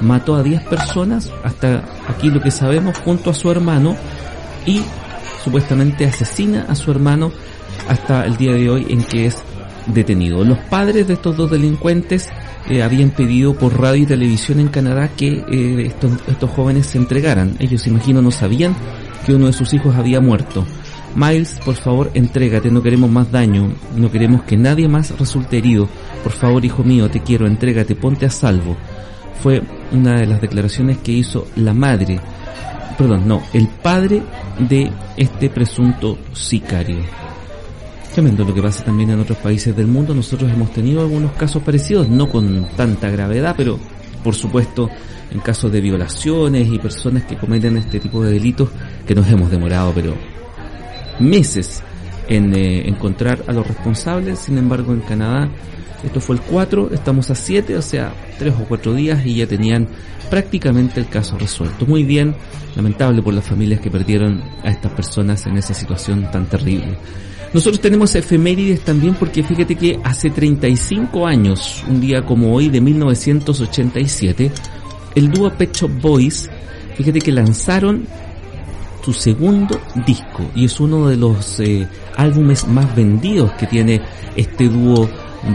mató 0.02 0.36
a 0.36 0.44
10 0.44 0.64
personas, 0.64 1.32
hasta 1.44 1.86
aquí 2.10 2.30
lo 2.30 2.42
que 2.42 2.52
sabemos, 2.52 2.98
junto 3.00 3.30
a 3.30 3.34
su 3.34 3.50
hermano, 3.50 3.96
y 4.66 4.82
supuestamente 5.44 6.06
asesina 6.06 6.66
a 6.68 6.76
su 6.76 6.92
hermano 6.92 7.32
hasta 7.88 8.26
el 8.26 8.36
día 8.36 8.54
de 8.54 8.70
hoy 8.70 8.86
en 8.90 9.04
que 9.04 9.28
es 9.28 9.38
detenido. 9.88 10.44
Los 10.44 10.60
padres 10.60 11.08
de 11.08 11.14
estos 11.14 11.38
dos 11.38 11.50
delincuentes 11.50 12.30
eh, 12.70 12.84
habían 12.84 13.12
pedido 13.12 13.58
por 13.58 13.80
radio 13.80 14.04
y 14.04 14.06
televisión 14.06 14.60
en 14.60 14.68
Canadá 14.68 15.10
que 15.16 15.44
eh, 15.50 15.86
estos, 15.88 16.12
estos 16.28 16.50
jóvenes 16.52 16.88
se 16.88 16.98
entregaran. 16.98 17.56
Ellos, 17.60 17.88
imagino, 17.88 18.22
no 18.22 18.32
sabían 18.32 18.76
que 19.26 19.34
uno 19.34 19.48
de 19.48 19.54
sus 19.54 19.74
hijos 19.74 19.96
había 19.96 20.22
muerto. 20.22 20.66
Miles, 21.16 21.58
por 21.66 21.76
favor, 21.76 22.12
entrégate, 22.14 22.70
no 22.70 22.84
queremos 22.84 23.10
más 23.10 23.32
daño, 23.32 23.74
no 23.96 24.12
queremos 24.12 24.44
que 24.44 24.58
nadie 24.58 24.88
más 24.88 25.18
resulte 25.18 25.58
herido. 25.58 25.88
Por 26.22 26.32
favor, 26.32 26.64
hijo 26.64 26.84
mío, 26.84 27.10
te 27.10 27.22
quiero, 27.22 27.48
entrégate, 27.48 27.96
ponte 27.96 28.26
a 28.26 28.30
salvo. 28.30 28.78
Fue 29.42 29.64
una 29.92 30.20
de 30.20 30.28
las 30.28 30.42
declaraciones 30.42 30.98
que 31.00 31.14
hizo 31.14 31.48
la 31.56 31.74
madre, 31.74 32.20
perdón, 32.98 33.28
no, 33.28 33.42
el 33.54 33.68
padre 33.68 34.22
de 34.60 34.92
este 35.16 35.50
presunto 35.50 36.18
sicario. 36.34 37.27
Lo 38.18 38.52
que 38.52 38.64
pasa 38.64 38.84
también 38.84 39.12
en 39.12 39.20
otros 39.20 39.38
países 39.38 39.76
del 39.76 39.86
mundo. 39.86 40.16
Nosotros 40.16 40.52
hemos 40.52 40.74
tenido 40.74 41.02
algunos 41.02 41.34
casos 41.34 41.62
parecidos, 41.62 42.10
no 42.10 42.28
con 42.28 42.68
tanta 42.76 43.12
gravedad, 43.12 43.54
pero 43.56 43.78
por 44.24 44.34
supuesto 44.34 44.90
en 45.30 45.40
casos 45.40 45.72
de 45.72 45.82
violaciones 45.82 46.68
y 46.68 46.80
personas 46.80 47.26
que 47.26 47.38
cometen 47.38 47.78
este 47.78 48.00
tipo 48.00 48.24
de 48.24 48.32
delitos 48.32 48.70
que 49.06 49.14
nos 49.14 49.30
hemos 49.30 49.52
demorado, 49.52 49.92
pero 49.94 50.16
meses 51.20 51.84
en 52.28 52.56
eh, 52.56 52.90
encontrar 52.90 53.44
a 53.46 53.54
los 53.54 53.68
responsables. 53.68 54.40
Sin 54.40 54.58
embargo, 54.58 54.94
en 54.94 55.02
Canadá, 55.02 55.52
esto 56.04 56.20
fue 56.20 56.38
el 56.38 56.42
4, 56.42 56.90
estamos 56.94 57.30
a 57.30 57.36
7, 57.36 57.78
o 57.78 57.84
sea, 57.84 58.16
3 58.40 58.52
o 58.62 58.66
4 58.68 58.96
días 58.96 59.24
y 59.28 59.36
ya 59.36 59.46
tenían 59.46 59.88
prácticamente 60.32 61.00
el 61.00 61.08
caso 61.08 61.38
resuelto. 61.38 61.86
Muy 61.86 62.02
bien, 62.02 62.34
lamentable 62.76 63.22
por 63.22 63.36
las 63.36 63.46
familias 63.46 63.80
que 63.80 63.92
perdieron 63.92 64.42
a 64.64 64.72
estas 64.72 64.92
personas 64.94 65.46
en 65.46 65.56
esa 65.56 65.76
situación 65.76 66.32
tan 66.32 66.48
terrible. 66.48 66.98
Nosotros 67.54 67.80
tenemos 67.80 68.14
efemérides 68.16 68.82
también 68.82 69.16
porque 69.16 69.44
fíjate 69.44 69.76
que 69.76 70.00
hace 70.04 70.30
35 70.30 71.26
años, 71.26 71.84
un 71.88 72.02
día 72.02 72.26
como 72.26 72.54
hoy 72.54 72.70
de 72.70 72.82
1987, 72.82 74.52
el 75.16 75.32
dúo 75.32 75.50
Pet 75.52 75.76
Shop 75.76 75.92
Boys, 76.02 76.50
fíjate 76.96 77.20
que 77.20 77.32
lanzaron 77.32 78.06
su 79.04 79.14
segundo 79.14 79.80
disco 80.06 80.52
y 80.54 80.66
es 80.66 80.80
uno 80.82 81.08
de 81.08 81.16
los 81.16 81.62
eh, 81.62 81.88
álbumes 82.18 82.68
más 82.68 82.94
vendidos 82.94 83.54
que 83.54 83.66
tiene 83.66 84.02
este 84.36 84.68
dúo 84.68 85.10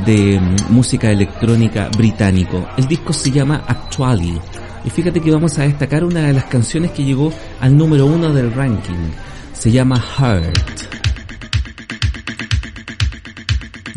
de 0.06 0.40
mm, 0.40 0.72
música 0.72 1.10
electrónica 1.10 1.90
británico. 1.94 2.66
El 2.78 2.88
disco 2.88 3.12
se 3.12 3.30
llama 3.30 3.64
Actually 3.66 4.40
y 4.84 4.90
fíjate 4.90 5.20
que 5.20 5.30
vamos 5.30 5.58
a 5.58 5.64
destacar 5.64 6.02
una 6.04 6.22
de 6.22 6.32
las 6.32 6.46
canciones 6.46 6.92
que 6.92 7.04
llegó 7.04 7.30
al 7.60 7.76
número 7.76 8.06
uno 8.06 8.32
del 8.32 8.52
ranking. 8.52 9.10
Se 9.52 9.70
llama 9.70 10.00
Heart. 10.00 11.01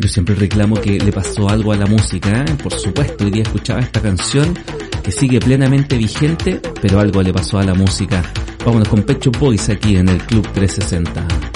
Yo 0.06 0.12
siempre 0.12 0.36
reclamo 0.36 0.76
que 0.76 1.00
le 1.00 1.10
pasó 1.10 1.48
algo 1.48 1.72
a 1.72 1.76
la 1.76 1.86
música, 1.86 2.44
¿eh? 2.44 2.54
por 2.62 2.72
supuesto, 2.72 3.24
hoy 3.24 3.32
día 3.32 3.42
escuchaba 3.42 3.80
esta 3.80 4.00
canción 4.00 4.56
que 5.02 5.10
sigue 5.10 5.40
plenamente 5.40 5.96
vigente, 5.98 6.60
pero 6.80 7.00
algo 7.00 7.24
le 7.24 7.32
pasó 7.32 7.58
a 7.58 7.64
la 7.64 7.74
música. 7.74 8.22
Vámonos 8.64 8.86
con 8.86 9.02
Pecho 9.02 9.32
Boys 9.32 9.68
aquí 9.68 9.96
en 9.96 10.08
el 10.08 10.18
Club 10.18 10.46
360. 10.52 11.55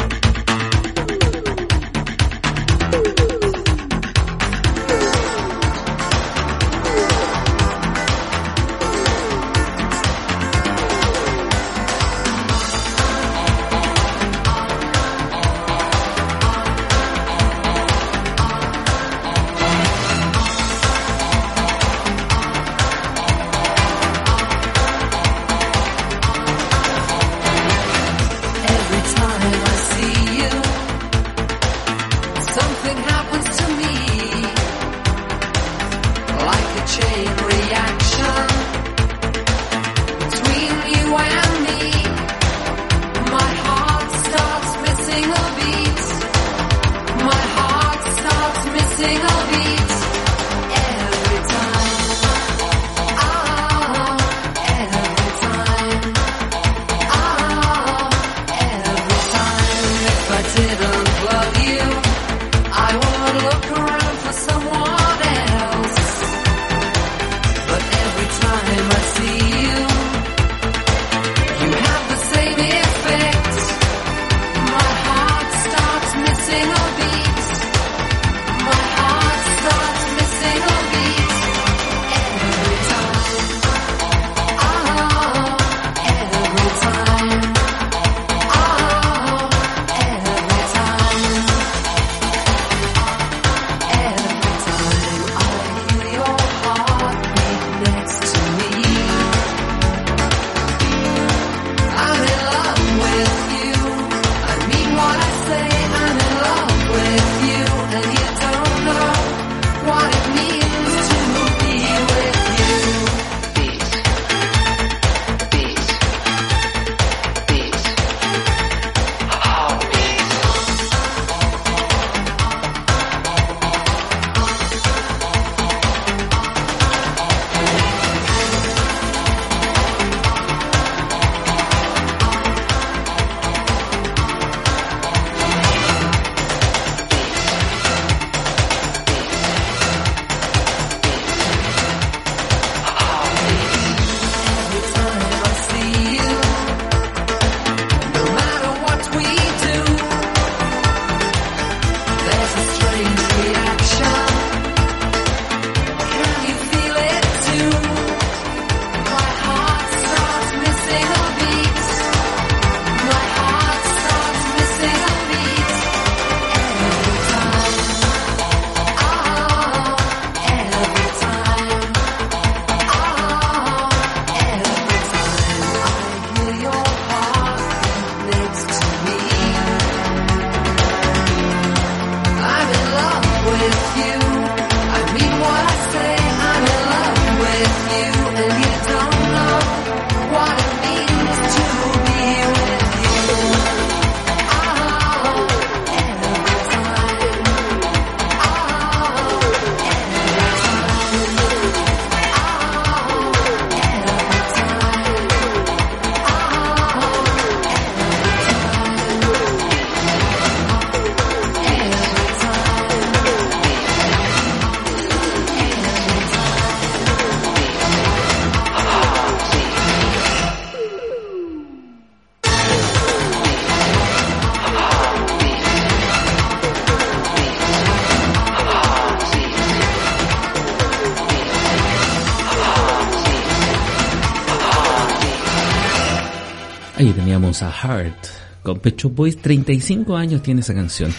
A 237.63 237.71
Heart 237.73 238.27
con 238.63 238.79
Pecho 238.79 239.11
Boys. 239.11 239.37
35 239.39 240.17
años 240.17 240.43
tiene 240.43 240.61
esa 240.61 240.75
canción. 240.75 241.13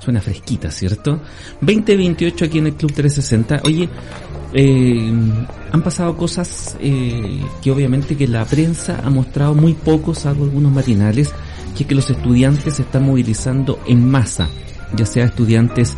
Suena 0.00 0.20
fresquita, 0.20 0.70
¿cierto? 0.70 1.20
2028 1.60 2.44
aquí 2.44 2.58
en 2.58 2.66
el 2.68 2.74
Club 2.74 2.92
360. 2.92 3.62
Oye, 3.64 3.88
eh, 4.52 5.12
han 5.72 5.82
pasado 5.82 6.16
cosas 6.16 6.76
eh, 6.80 7.40
que 7.62 7.70
obviamente 7.70 8.16
que 8.16 8.28
la 8.28 8.44
prensa 8.44 9.00
ha 9.04 9.10
mostrado 9.10 9.54
muy 9.54 9.74
poco, 9.74 10.14
salvo 10.14 10.44
algunos 10.44 10.72
matinales, 10.72 11.32
que 11.76 11.82
es 11.82 11.88
que 11.88 11.94
los 11.94 12.08
estudiantes 12.08 12.74
se 12.74 12.82
están 12.82 13.04
movilizando 13.04 13.80
en 13.86 14.08
masa, 14.08 14.48
ya 14.96 15.04
sea 15.06 15.24
estudiantes 15.24 15.94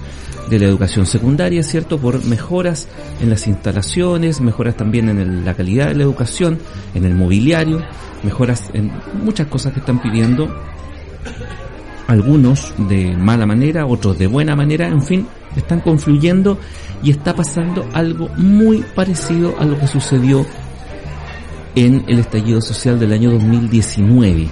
de 0.49 0.59
la 0.59 0.65
educación 0.65 1.05
secundaria, 1.05 1.63
¿cierto? 1.63 1.99
Por 1.99 2.25
mejoras 2.25 2.89
en 3.21 3.29
las 3.29 3.47
instalaciones, 3.47 4.41
mejoras 4.41 4.77
también 4.77 5.11
en 5.11 5.19
el- 5.19 5.45
la 5.45 5.53
calidad 5.55 5.89
de 5.89 5.95
la 5.97 6.05
educación, 6.05 6.59
en 6.95 7.05
el 7.05 7.15
mobiliario, 7.15 7.83
mejoras 8.23 8.65
en 8.73 8.93
muchas 9.23 9.47
cosas 9.47 9.73
que 9.73 9.81
están 9.81 10.01
pidiendo 10.01 10.49
algunos 12.07 12.75
de 12.89 13.17
mala 13.17 13.47
manera, 13.47 13.87
otros 13.87 14.19
de 14.19 14.27
buena 14.27 14.57
manera, 14.57 14.89
en 14.89 15.03
fin, 15.03 15.27
están 15.57 15.81
confluyendo 15.81 16.59
y 17.03 17.11
está 17.11 17.35
pasando 17.35 17.87
algo 17.93 18.29
muy 18.37 18.85
parecido 18.95 19.55
a 19.59 19.65
lo 19.65 19.79
que 19.79 19.87
sucedió 19.87 20.45
en 21.75 22.05
el 22.09 22.19
estallido 22.19 22.61
social 22.61 22.99
del 22.99 23.13
año 23.13 23.31
2019. 23.33 24.49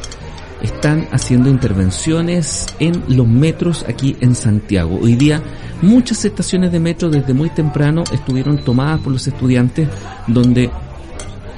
Están 0.63 1.09
haciendo 1.13 1.49
intervenciones 1.49 2.67
en 2.79 3.03
los 3.09 3.27
metros 3.27 3.85
aquí 3.89 4.17
en 4.21 4.35
Santiago. 4.35 4.99
Hoy 5.01 5.17
día 5.17 5.43
muchas 5.83 6.25
estaciones 6.25 6.73
de 6.73 6.81
metro 6.81 7.09
desde 7.09 7.35
muy 7.35 7.51
temprano 7.51 8.05
estuvieron 8.13 8.59
tomadas 8.59 9.01
por 9.01 9.13
los 9.13 9.27
estudiantes 9.27 9.89
donde 10.27 10.71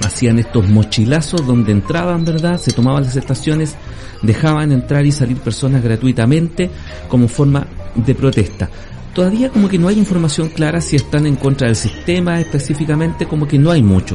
hacían 0.05 0.39
estos 0.39 0.69
mochilazos 0.69 1.47
donde 1.47 1.73
entraban, 1.73 2.25
¿verdad? 2.25 2.59
Se 2.59 2.73
tomaban 2.73 3.05
las 3.05 3.17
estaciones, 3.17 3.77
dejaban 4.23 4.73
entrar 4.73 5.05
y 5.07 5.13
salir 5.13 5.39
personas 5.39 5.83
gratuitamente 5.83 6.71
como 7.09 7.29
forma 7.29 7.67
de 7.95 8.15
protesta. 8.15 8.69
Todavía 9.15 9.51
como 9.51 9.69
que 9.69 9.79
no 9.79 9.89
hay 9.89 9.99
información 9.99 10.49
clara 10.49 10.81
si 10.81 10.97
están 10.97 11.27
en 11.27 11.37
contra 11.37 11.67
del 11.67 11.77
sistema 11.77 12.41
específicamente, 12.41 13.27
como 13.27 13.49
que 13.49 13.59
no 13.59 13.71
hay 13.71 13.83
mucho. 13.83 14.15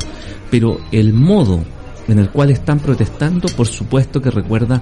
Pero 0.49 0.79
el 0.91 1.13
modo 1.13 1.63
en 2.07 2.19
el 2.19 2.29
cual 2.29 2.51
están 2.51 2.79
protestando, 2.79 3.47
por 3.49 3.67
supuesto 3.67 4.21
que 4.21 4.31
recuerda 4.31 4.81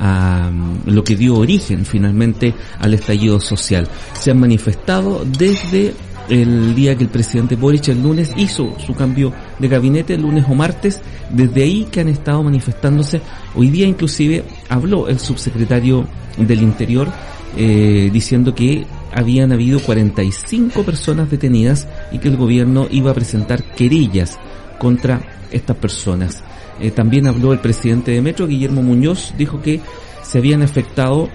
a 0.00 0.50
mm, 0.50 0.90
lo 0.90 1.04
que 1.04 1.14
dio 1.14 1.36
origen 1.36 1.84
finalmente 1.84 2.54
al 2.78 2.94
estallido 2.94 3.38
social. 3.38 3.86
Se 4.14 4.30
han 4.30 4.40
manifestado 4.40 5.24
desde 5.24 5.94
el 6.30 6.74
día 6.74 6.96
que 6.96 7.04
el 7.04 7.10
presidente 7.10 7.56
Boric 7.56 7.88
el 7.88 8.02
lunes 8.02 8.32
hizo 8.36 8.74
su 8.78 8.94
cambio 8.94 9.32
de 9.58 9.68
gabinete, 9.68 10.14
el 10.14 10.22
lunes 10.22 10.46
o 10.48 10.54
martes, 10.54 11.00
desde 11.28 11.62
ahí 11.64 11.88
que 11.90 12.00
han 12.00 12.08
estado 12.08 12.42
manifestándose. 12.42 13.20
Hoy 13.54 13.68
día 13.68 13.86
inclusive 13.86 14.44
habló 14.68 15.08
el 15.08 15.18
subsecretario 15.18 16.06
del 16.38 16.62
Interior 16.62 17.08
eh, 17.56 18.10
diciendo 18.12 18.54
que 18.54 18.86
habían 19.12 19.50
habido 19.52 19.80
45 19.80 20.84
personas 20.84 21.30
detenidas 21.30 21.88
y 22.12 22.18
que 22.18 22.28
el 22.28 22.36
gobierno 22.36 22.86
iba 22.90 23.10
a 23.10 23.14
presentar 23.14 23.62
querellas 23.74 24.38
contra 24.78 25.20
estas 25.50 25.76
personas. 25.76 26.44
Eh, 26.80 26.92
también 26.92 27.26
habló 27.26 27.52
el 27.52 27.58
presidente 27.58 28.12
de 28.12 28.22
Metro, 28.22 28.46
Guillermo 28.46 28.82
Muñoz, 28.82 29.34
dijo 29.36 29.60
que 29.60 29.80
se 30.22 30.38
habían 30.38 30.62
afectado 30.62 31.28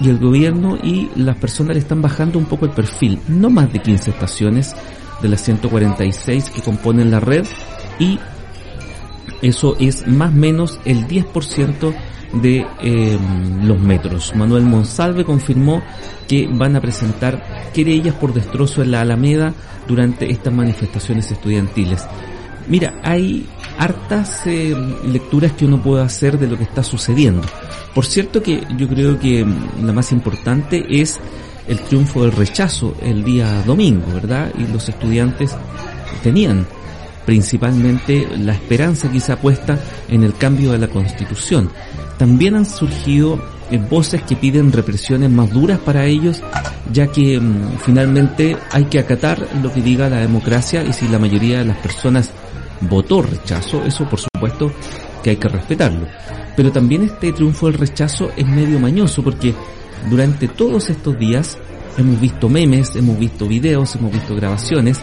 y 0.00 0.08
el 0.08 0.18
gobierno 0.18 0.76
y 0.82 1.10
las 1.16 1.36
personas 1.36 1.74
le 1.74 1.80
están 1.80 2.02
bajando 2.02 2.38
un 2.38 2.46
poco 2.46 2.66
el 2.66 2.72
perfil. 2.72 3.18
No 3.28 3.50
más 3.50 3.72
de 3.72 3.80
15 3.80 4.10
estaciones 4.10 4.74
de 5.20 5.28
las 5.28 5.42
146 5.42 6.50
que 6.50 6.62
componen 6.62 7.10
la 7.10 7.20
red 7.20 7.44
y 7.98 8.18
eso 9.42 9.76
es 9.78 10.06
más 10.06 10.32
o 10.32 10.36
menos 10.36 10.80
el 10.84 11.06
10% 11.06 11.94
de 12.42 12.66
eh, 12.82 13.18
los 13.62 13.80
metros. 13.80 14.34
Manuel 14.34 14.64
Monsalve 14.64 15.24
confirmó 15.24 15.82
que 16.26 16.46
van 16.50 16.76
a 16.76 16.80
presentar 16.80 17.70
querellas 17.72 18.14
por 18.14 18.34
destrozo 18.34 18.82
en 18.82 18.90
la 18.90 19.00
Alameda 19.00 19.54
durante 19.86 20.30
estas 20.30 20.52
manifestaciones 20.52 21.30
estudiantiles. 21.30 22.06
Mira, 22.68 23.00
hay 23.02 23.46
hartas 23.78 24.46
eh, 24.46 24.74
lecturas 25.06 25.52
que 25.52 25.64
uno 25.64 25.82
puede 25.82 26.02
hacer 26.02 26.38
de 26.38 26.46
lo 26.46 26.56
que 26.58 26.64
está 26.64 26.82
sucediendo. 26.82 27.46
Por 27.94 28.04
cierto 28.04 28.42
que 28.42 28.62
yo 28.76 28.88
creo 28.88 29.18
que 29.18 29.44
mm, 29.44 29.86
la 29.86 29.92
más 29.92 30.12
importante 30.12 30.84
es 30.88 31.18
el 31.66 31.80
triunfo 31.80 32.22
del 32.22 32.32
rechazo 32.32 32.94
el 33.00 33.24
día 33.24 33.62
domingo, 33.62 34.06
¿verdad? 34.12 34.52
Y 34.58 34.66
los 34.72 34.88
estudiantes 34.88 35.54
tenían 36.22 36.66
principalmente 37.24 38.26
la 38.38 38.52
esperanza 38.52 39.10
quizá 39.10 39.36
puesta 39.36 39.78
en 40.08 40.22
el 40.22 40.34
cambio 40.34 40.72
de 40.72 40.78
la 40.78 40.88
constitución. 40.88 41.70
También 42.16 42.56
han 42.56 42.64
surgido 42.64 43.38
eh, 43.70 43.78
voces 43.78 44.22
que 44.22 44.34
piden 44.34 44.72
represiones 44.72 45.30
más 45.30 45.52
duras 45.52 45.78
para 45.78 46.06
ellos, 46.06 46.42
ya 46.90 47.06
que 47.08 47.38
mm, 47.38 47.78
finalmente 47.84 48.56
hay 48.72 48.84
que 48.84 48.98
acatar 48.98 49.46
lo 49.62 49.72
que 49.72 49.82
diga 49.82 50.08
la 50.08 50.20
democracia 50.20 50.82
y 50.82 50.92
si 50.92 51.06
la 51.08 51.18
mayoría 51.18 51.58
de 51.58 51.66
las 51.66 51.76
personas 51.76 52.30
votó 52.82 53.22
rechazo, 53.22 53.82
eso 53.84 54.08
por 54.08 54.20
supuesto 54.20 54.72
que 55.22 55.30
hay 55.30 55.36
que 55.36 55.48
respetarlo. 55.48 56.06
Pero 56.56 56.72
también 56.72 57.02
este 57.02 57.32
triunfo 57.32 57.66
del 57.66 57.78
rechazo 57.78 58.30
es 58.36 58.46
medio 58.46 58.78
mañoso 58.80 59.22
porque 59.22 59.54
durante 60.10 60.48
todos 60.48 60.90
estos 60.90 61.18
días 61.18 61.58
hemos 61.96 62.20
visto 62.20 62.48
memes, 62.48 62.94
hemos 62.96 63.18
visto 63.18 63.46
videos, 63.46 63.94
hemos 63.96 64.12
visto 64.12 64.34
grabaciones 64.34 65.00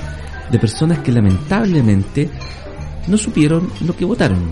de 0.51 0.59
personas 0.59 0.99
que 0.99 1.11
lamentablemente 1.11 2.29
no 3.07 3.17
supieron 3.17 3.69
lo 3.81 3.95
que 3.95 4.05
votaron 4.05 4.51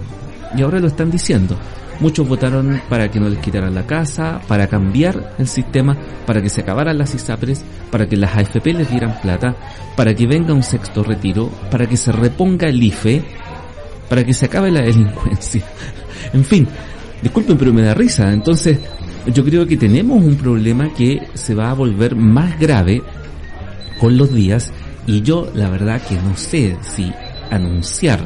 y 0.55 0.61
ahora 0.61 0.79
lo 0.79 0.87
están 0.87 1.09
diciendo. 1.09 1.57
Muchos 2.03 2.27
votaron 2.27 2.81
para 2.89 3.09
que 3.09 3.17
no 3.17 3.29
les 3.29 3.39
quitaran 3.39 3.73
la 3.73 3.87
casa, 3.87 4.41
para 4.49 4.67
cambiar 4.67 5.35
el 5.37 5.47
sistema, 5.47 5.97
para 6.25 6.41
que 6.41 6.49
se 6.49 6.59
acabaran 6.59 6.97
las 6.97 7.15
ISAPRES, 7.15 7.63
para 7.89 8.09
que 8.09 8.17
las 8.17 8.35
AFP 8.35 8.73
les 8.73 8.89
dieran 8.89 9.21
plata, 9.21 9.55
para 9.95 10.13
que 10.13 10.27
venga 10.27 10.53
un 10.53 10.63
sexto 10.63 11.01
retiro, 11.01 11.49
para 11.71 11.87
que 11.87 11.95
se 11.95 12.11
reponga 12.11 12.67
el 12.67 12.83
IFE, 12.83 13.23
para 14.09 14.25
que 14.25 14.33
se 14.33 14.47
acabe 14.47 14.69
la 14.69 14.81
delincuencia. 14.81 15.63
En 16.33 16.43
fin, 16.43 16.67
disculpen 17.21 17.57
pero 17.57 17.71
me 17.71 17.83
da 17.83 17.93
risa. 17.93 18.33
Entonces, 18.33 18.79
yo 19.33 19.45
creo 19.45 19.65
que 19.65 19.77
tenemos 19.77 20.21
un 20.21 20.35
problema 20.35 20.93
que 20.93 21.29
se 21.35 21.55
va 21.55 21.69
a 21.69 21.73
volver 21.73 22.17
más 22.17 22.59
grave 22.59 23.01
con 24.01 24.17
los 24.17 24.33
días 24.33 24.73
y 25.07 25.21
yo 25.21 25.49
la 25.55 25.69
verdad 25.69 26.01
que 26.01 26.15
no 26.15 26.35
sé 26.35 26.75
si 26.81 27.13
anunciar 27.49 28.19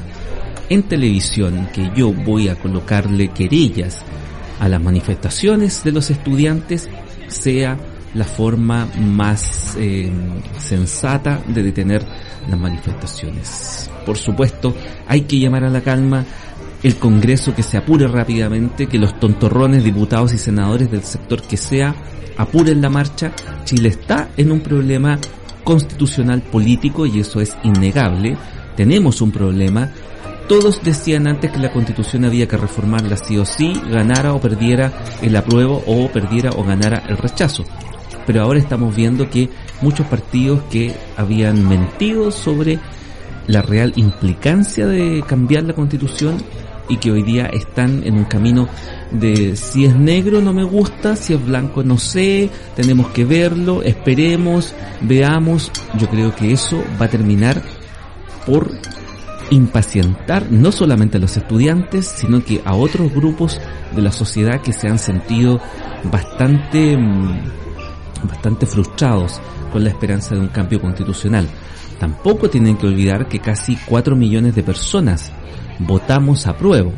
en 0.69 0.83
televisión 0.83 1.69
que 1.73 1.91
yo 1.95 2.11
voy 2.11 2.49
a 2.49 2.55
colocarle 2.55 3.29
querellas 3.29 4.03
a 4.59 4.67
las 4.67 4.81
manifestaciones 4.81 5.83
de 5.83 5.91
los 5.91 6.09
estudiantes 6.09 6.89
sea 7.27 7.77
la 8.13 8.25
forma 8.25 8.87
más 8.99 9.75
eh, 9.77 10.11
sensata 10.57 11.41
de 11.47 11.63
detener 11.63 12.03
las 12.49 12.59
manifestaciones. 12.59 13.89
Por 14.05 14.17
supuesto, 14.17 14.75
hay 15.07 15.21
que 15.21 15.39
llamar 15.39 15.65
a 15.65 15.69
la 15.69 15.81
calma 15.81 16.25
el 16.83 16.95
Congreso 16.95 17.53
que 17.53 17.63
se 17.63 17.77
apure 17.77 18.07
rápidamente, 18.07 18.87
que 18.87 18.99
los 18.99 19.19
tontorrones, 19.19 19.83
diputados 19.83 20.33
y 20.33 20.37
senadores 20.37 20.89
del 20.89 21.03
sector 21.03 21.41
que 21.41 21.57
sea 21.57 21.95
apuren 22.37 22.81
la 22.81 22.89
marcha. 22.89 23.31
Chile 23.65 23.89
está 23.89 24.29
en 24.37 24.51
un 24.51 24.61
problema 24.61 25.19
constitucional 25.63 26.41
político 26.41 27.05
y 27.05 27.19
eso 27.19 27.41
es 27.41 27.57
innegable. 27.63 28.37
Tenemos 28.75 29.21
un 29.21 29.31
problema. 29.31 29.91
Todos 30.47 30.81
decían 30.81 31.27
antes 31.27 31.51
que 31.51 31.59
la 31.59 31.73
constitución 31.73 32.23
había 32.23 32.47
que 32.47 32.55
reformarla 32.55 33.17
sí 33.17 33.37
o 33.37 33.45
sí, 33.45 33.73
ganara 33.89 34.33
o 34.33 34.39
perdiera 34.39 34.93
el 35.21 35.35
apruebo 35.35 35.83
o 35.85 36.07
perdiera 36.07 36.51
o 36.51 36.63
ganara 36.63 37.03
el 37.09 37.17
rechazo. 37.17 37.65
Pero 38.25 38.41
ahora 38.41 38.59
estamos 38.59 38.95
viendo 38.95 39.29
que 39.29 39.49
muchos 39.81 40.07
partidos 40.07 40.61
que 40.71 40.95
habían 41.17 41.67
mentido 41.67 42.31
sobre 42.31 42.79
la 43.47 43.61
real 43.61 43.91
implicancia 43.97 44.87
de 44.87 45.21
cambiar 45.27 45.63
la 45.63 45.73
constitución 45.73 46.37
y 46.89 46.95
que 46.95 47.11
hoy 47.11 47.23
día 47.23 47.47
están 47.47 48.03
en 48.05 48.15
un 48.15 48.25
camino 48.25 48.69
de 49.11 49.55
si 49.57 49.85
es 49.85 49.95
negro 49.95 50.41
no 50.41 50.53
me 50.53 50.63
gusta, 50.63 51.17
si 51.17 51.33
es 51.33 51.45
blanco 51.45 51.83
no 51.83 51.97
sé, 51.97 52.49
tenemos 52.75 53.07
que 53.07 53.25
verlo, 53.25 53.81
esperemos, 53.83 54.73
veamos. 55.01 55.71
Yo 55.97 56.07
creo 56.07 56.33
que 56.33 56.53
eso 56.53 56.81
va 57.01 57.05
a 57.05 57.09
terminar 57.09 57.61
por 58.45 58.71
impacientar 59.49 60.51
no 60.51 60.71
solamente 60.71 61.17
a 61.17 61.21
los 61.21 61.37
estudiantes, 61.37 62.05
sino 62.05 62.43
que 62.43 62.61
a 62.65 62.75
otros 62.75 63.13
grupos 63.13 63.59
de 63.95 64.01
la 64.01 64.11
sociedad 64.11 64.61
que 64.61 64.73
se 64.73 64.87
han 64.87 64.99
sentido 64.99 65.59
bastante, 66.03 66.97
mm, 66.97 68.27
bastante 68.27 68.65
frustrados 68.65 69.39
con 69.71 69.83
la 69.83 69.89
esperanza 69.89 70.35
de 70.35 70.41
un 70.41 70.47
cambio 70.47 70.81
constitucional. 70.81 71.47
Tampoco 71.99 72.49
tienen 72.49 72.77
que 72.77 72.87
olvidar 72.87 73.27
que 73.27 73.39
casi 73.39 73.77
4 73.87 74.15
millones 74.15 74.55
de 74.55 74.63
personas 74.63 75.31
votamos 75.79 76.45
a 76.47 76.57
prueba. 76.57 76.91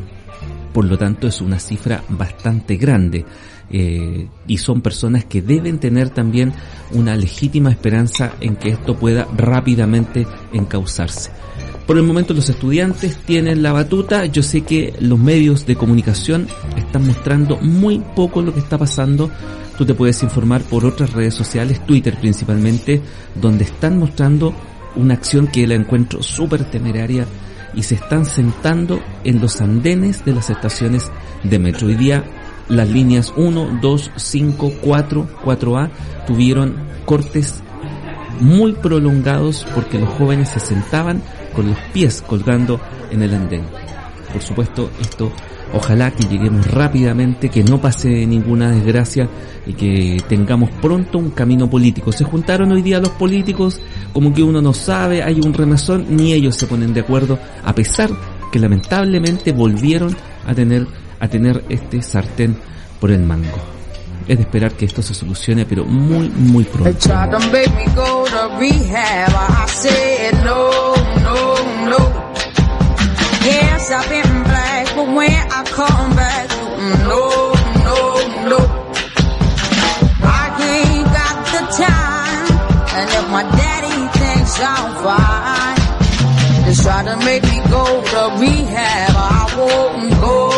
Por 0.73 0.85
lo 0.85 0.97
tanto, 0.97 1.27
es 1.27 1.41
una 1.41 1.59
cifra 1.59 2.03
bastante 2.09 2.77
grande. 2.77 3.25
eh, 3.71 4.27
y 4.47 4.57
son 4.57 4.81
personas 4.81 5.25
que 5.25 5.43
deben 5.43 5.77
tener 5.77 6.09
también 6.09 6.53
una 6.89 7.15
legítima 7.15 7.69
esperanza 7.69 8.33
en 8.41 8.55
que 8.55 8.69
esto 8.69 8.97
pueda 8.97 9.27
rápidamente 9.37 10.25
encauzarse. 10.51 11.29
Por 11.89 11.97
el 11.97 12.03
momento 12.03 12.35
los 12.35 12.47
estudiantes 12.47 13.17
tienen 13.17 13.63
la 13.63 13.71
batuta. 13.71 14.27
Yo 14.27 14.43
sé 14.43 14.61
que 14.61 14.93
los 14.99 15.17
medios 15.17 15.65
de 15.65 15.75
comunicación 15.75 16.47
están 16.77 17.07
mostrando 17.07 17.57
muy 17.61 17.97
poco 18.15 18.43
lo 18.43 18.53
que 18.53 18.59
está 18.59 18.77
pasando. 18.77 19.31
Tú 19.75 19.87
te 19.87 19.95
puedes 19.95 20.21
informar 20.21 20.61
por 20.61 20.85
otras 20.85 21.13
redes 21.13 21.33
sociales, 21.33 21.83
Twitter 21.87 22.15
principalmente, 22.21 23.01
donde 23.33 23.63
están 23.63 23.97
mostrando 23.97 24.53
una 24.97 25.15
acción 25.15 25.47
que 25.47 25.65
la 25.65 25.73
encuentro 25.73 26.21
súper 26.21 26.69
temeraria 26.69 27.25
y 27.73 27.81
se 27.81 27.95
están 27.95 28.23
sentando 28.23 29.01
en 29.23 29.41
los 29.41 29.59
andenes 29.59 30.23
de 30.23 30.33
las 30.33 30.51
estaciones 30.51 31.09
de 31.41 31.57
metro. 31.57 31.87
Hoy 31.87 31.95
día 31.95 32.23
las 32.67 32.87
líneas 32.87 33.33
1, 33.35 33.79
2, 33.81 34.11
5, 34.15 34.73
4, 34.79 35.27
4A 35.43 35.89
tuvieron 36.27 36.75
cortes 37.05 37.63
muy 38.41 38.73
prolongados 38.73 39.65
porque 39.73 39.97
los 39.97 40.09
jóvenes 40.09 40.49
se 40.49 40.59
sentaban 40.59 41.23
los 41.63 41.77
pies 41.93 42.23
colgando 42.25 42.79
en 43.11 43.21
el 43.21 43.33
andén. 43.33 43.63
Por 44.31 44.41
supuesto, 44.41 44.89
esto 45.01 45.31
ojalá 45.73 46.11
que 46.11 46.27
lleguemos 46.27 46.65
rápidamente, 46.71 47.49
que 47.49 47.63
no 47.63 47.79
pase 47.79 48.25
ninguna 48.25 48.71
desgracia 48.71 49.29
y 49.65 49.73
que 49.73 50.17
tengamos 50.27 50.69
pronto 50.81 51.17
un 51.17 51.31
camino 51.31 51.69
político. 51.69 52.11
Se 52.11 52.23
juntaron 52.23 52.71
hoy 52.71 52.81
día 52.81 52.99
los 52.99 53.09
políticos, 53.09 53.79
como 54.13 54.33
que 54.33 54.43
uno 54.43 54.61
no 54.61 54.73
sabe, 54.73 55.23
hay 55.23 55.39
un 55.39 55.53
remesón, 55.53 56.05
ni 56.09 56.33
ellos 56.33 56.55
se 56.55 56.67
ponen 56.67 56.93
de 56.93 57.01
acuerdo, 57.01 57.39
a 57.63 57.73
pesar 57.73 58.09
que 58.51 58.59
lamentablemente 58.59 59.51
volvieron 59.51 60.15
a 60.45 60.53
tener, 60.53 60.87
a 61.19 61.27
tener 61.27 61.63
este 61.69 62.01
sartén 62.01 62.57
por 62.99 63.11
el 63.11 63.21
mango. 63.21 63.78
Es 64.29 64.37
de 64.37 64.43
esperar 64.43 64.71
que 64.73 64.85
esto 64.85 65.01
se 65.01 65.15
solucione, 65.15 65.65
pero 65.65 65.85
muy, 65.85 66.29
muy 66.29 66.63
pronto. 66.63 66.87
try 86.89 87.03
to 87.03 87.17
make 87.25 87.43
me 87.43 87.59
go 87.69 88.01
to 88.01 88.21
rehab. 88.39 89.11
I 89.15 89.55
won't 89.57 90.21
go, 90.21 90.48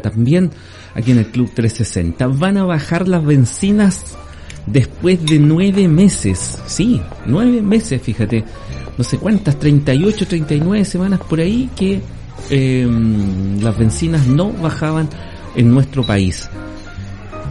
También 0.00 0.50
aquí 0.94 1.12
en 1.12 1.18
el 1.18 1.26
Club 1.26 1.50
360. 1.54 2.26
Van 2.28 2.56
a 2.56 2.64
bajar 2.64 3.08
las 3.08 3.24
bencinas 3.24 4.16
después 4.66 5.24
de 5.24 5.38
nueve 5.38 5.88
meses. 5.88 6.58
Sí, 6.66 7.00
nueve 7.26 7.62
meses, 7.62 8.00
fíjate. 8.00 8.44
No 8.96 9.04
sé 9.04 9.18
cuántas, 9.18 9.58
38, 9.58 10.26
39 10.26 10.84
semanas 10.84 11.20
por 11.20 11.40
ahí 11.40 11.70
que 11.74 12.00
eh, 12.50 12.86
las 13.60 13.76
bencinas 13.78 14.26
no 14.26 14.52
bajaban 14.52 15.08
en 15.56 15.70
nuestro 15.70 16.04
país. 16.04 16.48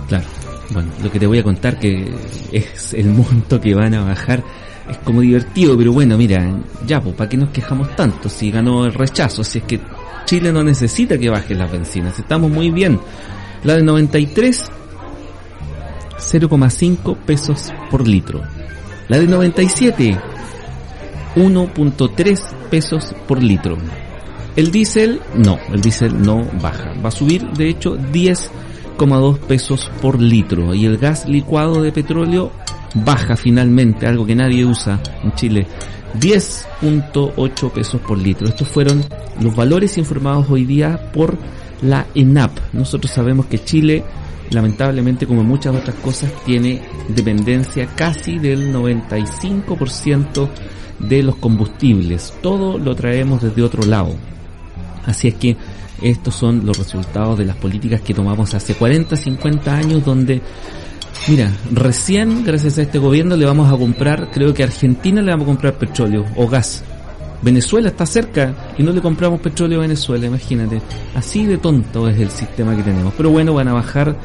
Claro, 0.08 0.26
bueno, 0.72 0.90
lo 1.04 1.12
que 1.12 1.20
te 1.20 1.28
voy 1.28 1.40
a 1.40 1.44
contar 1.44 1.80
que 1.80 2.14
es 2.52 2.94
el 2.94 3.08
monto 3.08 3.60
que 3.60 3.74
van 3.74 3.94
a 3.94 4.04
bajar 4.04 4.44
es 4.90 4.98
como 4.98 5.22
divertido, 5.22 5.78
pero 5.78 5.94
bueno, 5.94 6.18
mira, 6.18 6.54
ya, 6.86 7.02
pues, 7.02 7.16
¿para 7.16 7.30
qué 7.30 7.38
nos 7.38 7.50
quejamos 7.50 7.96
tanto? 7.96 8.30
Si 8.30 8.52
ganó 8.52 8.86
el 8.86 8.94
rechazo, 8.94 9.44
si 9.44 9.60
es 9.60 9.64
que 9.64 9.80
Chile 10.26 10.52
no 10.52 10.64
necesita 10.64 11.18
que 11.18 11.30
bajen 11.30 11.60
las 11.60 11.72
bencinas, 11.72 12.18
estamos 12.18 12.50
muy 12.50 12.70
bien. 12.70 13.00
La 13.64 13.76
de 13.76 13.84
93 13.84 14.72
0,5 16.22 17.18
pesos 17.18 17.74
por 17.90 18.08
litro. 18.08 18.42
La 19.08 19.18
de 19.18 19.28
97, 19.28 20.18
1.3 21.36 22.54
pesos 22.70 23.16
por 23.28 23.44
litro. 23.44 23.78
El 24.56 24.72
diésel, 24.72 25.20
no, 25.36 25.60
el 25.74 25.82
diésel 25.82 26.22
no 26.22 26.44
baja. 26.62 26.94
Va 27.04 27.10
a 27.10 27.12
subir, 27.12 27.46
de 27.52 27.70
hecho, 27.70 27.98
10,2 27.98 29.40
pesos 29.40 29.92
por 30.02 30.22
litro. 30.22 30.74
Y 30.74 30.86
el 30.86 30.98
gas 30.98 31.28
licuado 31.28 31.82
de 31.82 31.92
petróleo 31.92 32.52
baja 32.94 33.36
finalmente, 33.36 34.08
algo 34.08 34.26
que 34.26 34.36
nadie 34.36 34.66
usa 34.66 35.00
en 35.24 35.34
Chile. 35.34 35.68
10.8 36.20 37.72
pesos 37.72 38.02
por 38.02 38.18
litro. 38.18 38.48
Estos 38.48 38.68
fueron 38.68 39.04
los 39.40 39.56
valores 39.56 39.98
informados 39.98 40.50
hoy 40.50 40.66
día 40.66 41.12
por 41.14 41.38
la 41.82 42.08
ENAP. 42.14 42.52
Nosotros 42.74 43.12
sabemos 43.12 43.46
que 43.46 43.64
Chile, 43.64 44.04
lamentablemente 44.50 45.26
como 45.26 45.44
muchas 45.44 45.76
otras 45.76 45.96
cosas, 45.98 46.32
tiene 46.46 46.82
dependencia 47.10 47.88
casi 47.96 48.40
del 48.40 48.74
95% 48.74 50.50
de 51.00 51.24
los 51.24 51.36
combustibles. 51.38 52.34
Todo 52.42 52.78
lo 52.78 52.96
traemos 52.96 53.42
desde 53.42 53.64
otro 53.64 53.84
lado. 53.84 54.16
Así 55.06 55.30
es 55.30 55.36
que 55.36 55.58
estos 56.02 56.36
son 56.36 56.66
los 56.66 56.78
resultados 56.78 57.38
de 57.38 57.46
las 57.46 57.56
políticas 57.56 58.02
que 58.02 58.14
tomamos 58.14 58.54
hace 58.54 58.76
40, 58.76 59.16
50 59.16 59.76
años 59.76 60.06
donde 60.06 60.42
Mira, 61.28 61.52
recién, 61.72 62.44
gracias 62.44 62.80
a 62.80 62.82
este 62.82 62.98
gobierno, 62.98 63.38
le 63.38 63.46
vamos 63.46 63.72
a 63.72 63.78
comprar, 63.78 64.32
creo 64.32 64.54
que 64.54 64.64
a 64.64 64.66
Argentina 64.66 65.22
le 65.22 65.32
vamos 65.32 65.46
a 65.46 65.48
comprar 65.48 65.78
petróleo 65.78 66.26
o 66.36 66.48
gas. 66.48 66.84
Venezuela 67.44 67.90
está 67.90 68.06
cerca 68.06 68.74
y 68.78 68.84
no 68.84 68.92
le 68.92 69.02
compramos 69.02 69.40
petróleo 69.40 69.80
a 69.80 69.82
Venezuela, 69.82 70.26
imagínate. 70.26 70.82
Así 71.16 71.46
de 71.46 71.58
tonto 71.58 72.08
es 72.08 72.20
el 72.20 72.30
sistema 72.32 72.76
que 72.76 72.84
tenemos. 72.84 73.14
Pero 73.16 73.30
bueno, 73.30 73.54
van 73.54 73.68
a 73.68 73.74
bajar 73.74 74.16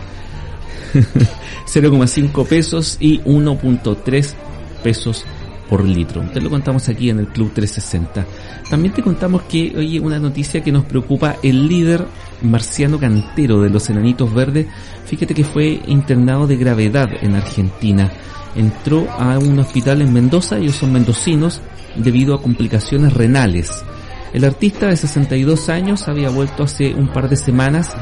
0,5 1.66 2.46
pesos 2.46 2.96
y 2.98 3.20
1.3 3.20 4.34
pesos 4.82 5.24
por 5.68 5.84
litro. 5.84 6.22
Te 6.32 6.40
lo 6.40 6.50
contamos 6.50 6.88
aquí 6.88 7.10
en 7.10 7.20
el 7.20 7.28
Club 7.28 7.52
360. 7.52 8.26
También 8.68 8.94
te 8.94 9.02
contamos 9.02 9.42
que, 9.42 9.72
oye, 9.76 10.00
una 10.00 10.18
noticia 10.18 10.62
que 10.62 10.72
nos 10.72 10.84
preocupa, 10.84 11.36
el 11.42 11.68
líder 11.68 12.06
Marciano 12.42 12.98
Cantero 12.98 13.60
de 13.60 13.70
los 13.70 13.88
Enanitos 13.90 14.32
Verdes, 14.32 14.66
fíjate 15.06 15.34
que 15.34 15.44
fue 15.44 15.80
internado 15.86 16.46
de 16.46 16.56
gravedad 16.56 17.08
en 17.20 17.34
Argentina. 17.34 18.10
Entró 18.54 19.06
a 19.10 19.38
un 19.38 19.58
hospital 19.58 20.02
en 20.02 20.12
Mendoza, 20.12 20.58
ellos 20.58 20.76
son 20.76 20.92
mendocinos, 20.92 21.60
debido 21.96 22.34
a 22.34 22.42
complicaciones 22.42 23.12
renales. 23.12 23.84
El 24.32 24.44
artista 24.44 24.88
de 24.88 24.96
62 24.96 25.68
años 25.68 26.08
había 26.08 26.30
vuelto 26.30 26.64
hace 26.64 26.94
un 26.94 27.08
par 27.08 27.28
de 27.28 27.36
semanas 27.36 27.94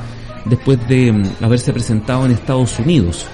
después 0.44 0.78
de 0.88 1.12
mm, 1.12 1.44
haberse 1.44 1.72
presentado 1.72 2.26
en 2.26 2.32
Estados 2.32 2.78
Unidos. 2.78 3.26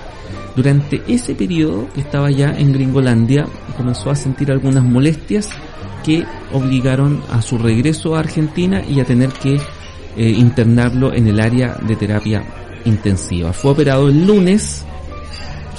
Durante 0.57 1.03
ese 1.07 1.34
periodo 1.34 1.88
que 1.94 2.01
estaba 2.01 2.30
ya 2.30 2.51
en 2.51 2.72
Gringolandia, 2.72 3.46
comenzó 3.76 4.11
a 4.11 4.16
sentir 4.16 4.51
algunas 4.51 4.84
molestias 4.84 5.51
que 6.05 6.24
obligaron 6.53 7.22
a 7.30 7.42
su 7.42 7.59
regreso 7.59 8.16
a 8.16 8.20
Argentina 8.20 8.82
y 8.88 9.01
a 9.01 9.05
tener 9.05 9.30
que 9.30 9.61
eh, 10.16 10.28
internarlo 10.30 11.12
en 11.14 11.28
el 11.28 11.40
área 11.40 11.76
de 11.86 11.96
terapia 11.96 12.42
intensiva. 12.84 13.53
Fue 13.53 13.72
operado 13.72 14.09
el 14.09 14.26
lunes, 14.26 14.84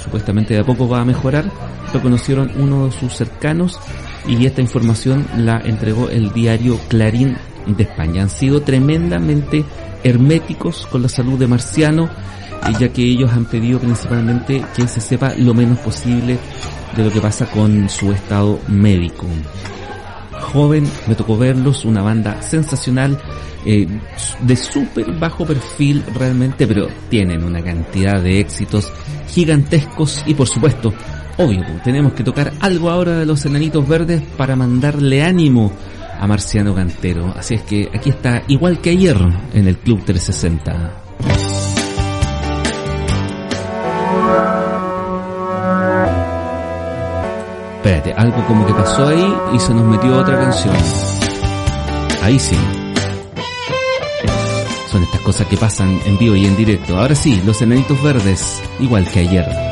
supuestamente 0.02 0.54
de 0.54 0.60
a 0.60 0.64
poco 0.64 0.88
va 0.88 1.00
a 1.00 1.04
mejorar, 1.04 1.50
lo 1.92 2.00
conocieron 2.00 2.50
uno 2.56 2.86
de 2.86 2.92
sus 2.92 3.12
cercanos 3.12 3.78
y 4.26 4.46
esta 4.46 4.60
información 4.60 5.26
la 5.36 5.60
entregó 5.60 6.08
el 6.08 6.32
diario 6.32 6.78
Clarín 6.88 7.36
de 7.66 7.82
España. 7.82 8.22
Han 8.22 8.30
sido 8.30 8.62
tremendamente 8.62 9.64
herméticos 10.02 10.86
con 10.86 11.02
la 11.02 11.08
salud 11.08 11.38
de 11.38 11.46
Marciano, 11.46 12.08
ya 12.70 12.88
que 12.92 13.02
ellos 13.02 13.30
han 13.32 13.44
pedido 13.44 13.78
principalmente 13.78 14.64
que 14.74 14.86
se 14.86 15.00
sepa 15.00 15.34
lo 15.36 15.54
menos 15.54 15.78
posible 15.78 16.38
de 16.96 17.04
lo 17.04 17.10
que 17.10 17.20
pasa 17.20 17.46
con 17.46 17.88
su 17.88 18.12
estado 18.12 18.58
médico. 18.68 19.26
Joven, 20.52 20.84
me 21.06 21.14
tocó 21.14 21.36
verlos, 21.38 21.84
una 21.84 22.02
banda 22.02 22.42
sensacional, 22.42 23.18
eh, 23.64 23.86
de 24.40 24.56
súper 24.56 25.12
bajo 25.18 25.46
perfil 25.46 26.04
realmente, 26.14 26.66
pero 26.66 26.88
tienen 27.08 27.44
una 27.44 27.62
cantidad 27.62 28.20
de 28.20 28.40
éxitos 28.40 28.92
gigantescos 29.28 30.22
y 30.26 30.34
por 30.34 30.48
supuesto, 30.48 30.92
obvio, 31.38 31.64
tenemos 31.82 32.12
que 32.12 32.24
tocar 32.24 32.52
algo 32.60 32.90
ahora 32.90 33.18
de 33.18 33.26
los 33.26 33.44
enanitos 33.46 33.86
verdes 33.88 34.22
para 34.36 34.56
mandarle 34.56 35.22
ánimo 35.22 35.72
a 36.18 36.26
Marciano 36.26 36.74
Cantero. 36.74 37.32
Así 37.36 37.54
es 37.54 37.62
que 37.62 37.88
aquí 37.94 38.10
está, 38.10 38.42
igual 38.48 38.80
que 38.80 38.90
ayer, 38.90 39.16
en 39.54 39.66
el 39.68 39.78
Club 39.78 40.04
360. 40.04 41.01
Espérate, 47.82 48.12
algo 48.12 48.46
como 48.46 48.64
que 48.64 48.72
pasó 48.74 49.08
ahí 49.08 49.36
y 49.54 49.58
se 49.58 49.74
nos 49.74 49.84
metió 49.84 50.16
otra 50.16 50.38
canción. 50.38 50.72
Ahí 52.22 52.38
sí. 52.38 52.56
Son 54.88 55.02
estas 55.02 55.20
cosas 55.22 55.48
que 55.48 55.56
pasan 55.56 56.00
en 56.04 56.16
vivo 56.16 56.36
y 56.36 56.46
en 56.46 56.56
directo. 56.56 56.96
Ahora 56.96 57.16
sí, 57.16 57.42
los 57.44 57.60
enanitos 57.60 58.00
verdes, 58.00 58.62
igual 58.78 59.04
que 59.10 59.18
ayer. 59.18 59.71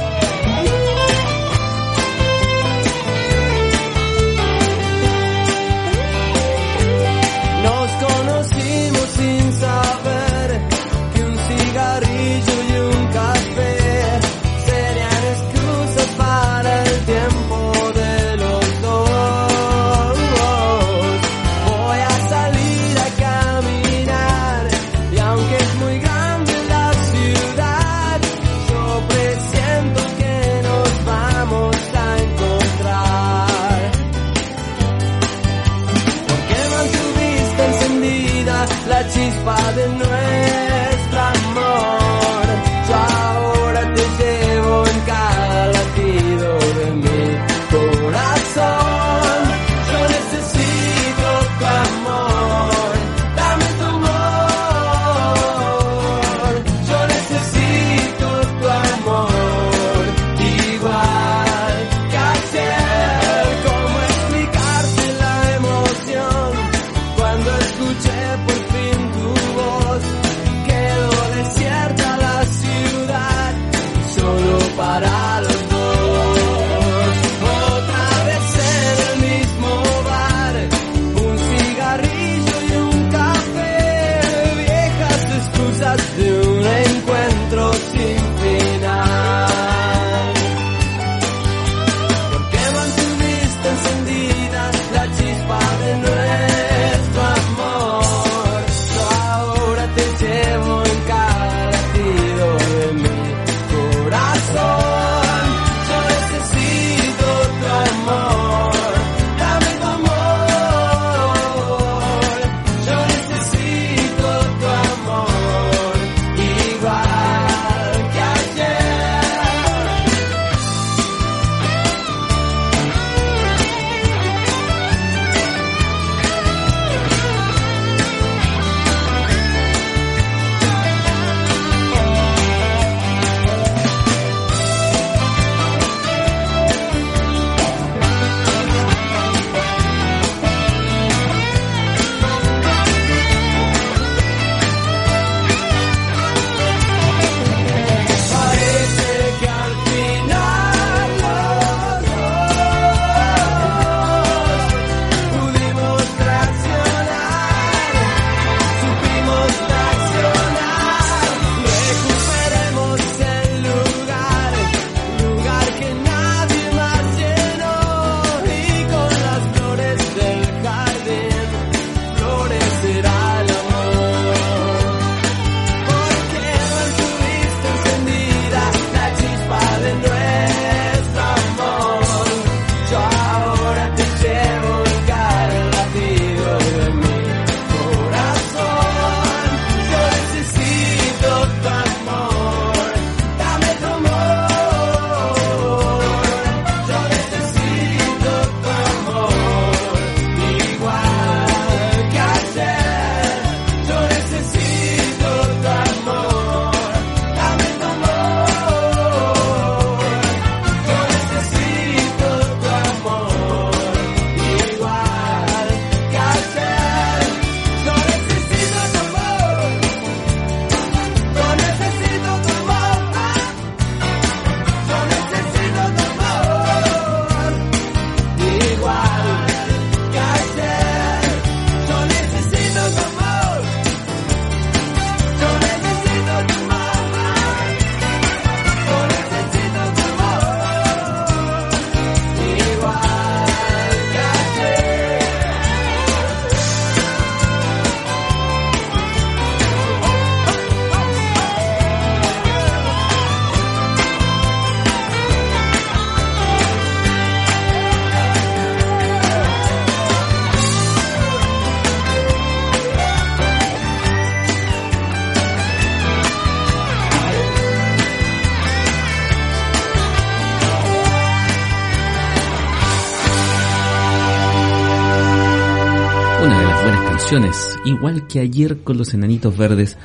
Igual 277.84 278.26
que 278.26 278.40
ayer 278.40 278.78
con 278.78 278.98
los 278.98 279.14
enanitos 279.14 279.56
verdes. 279.56 279.96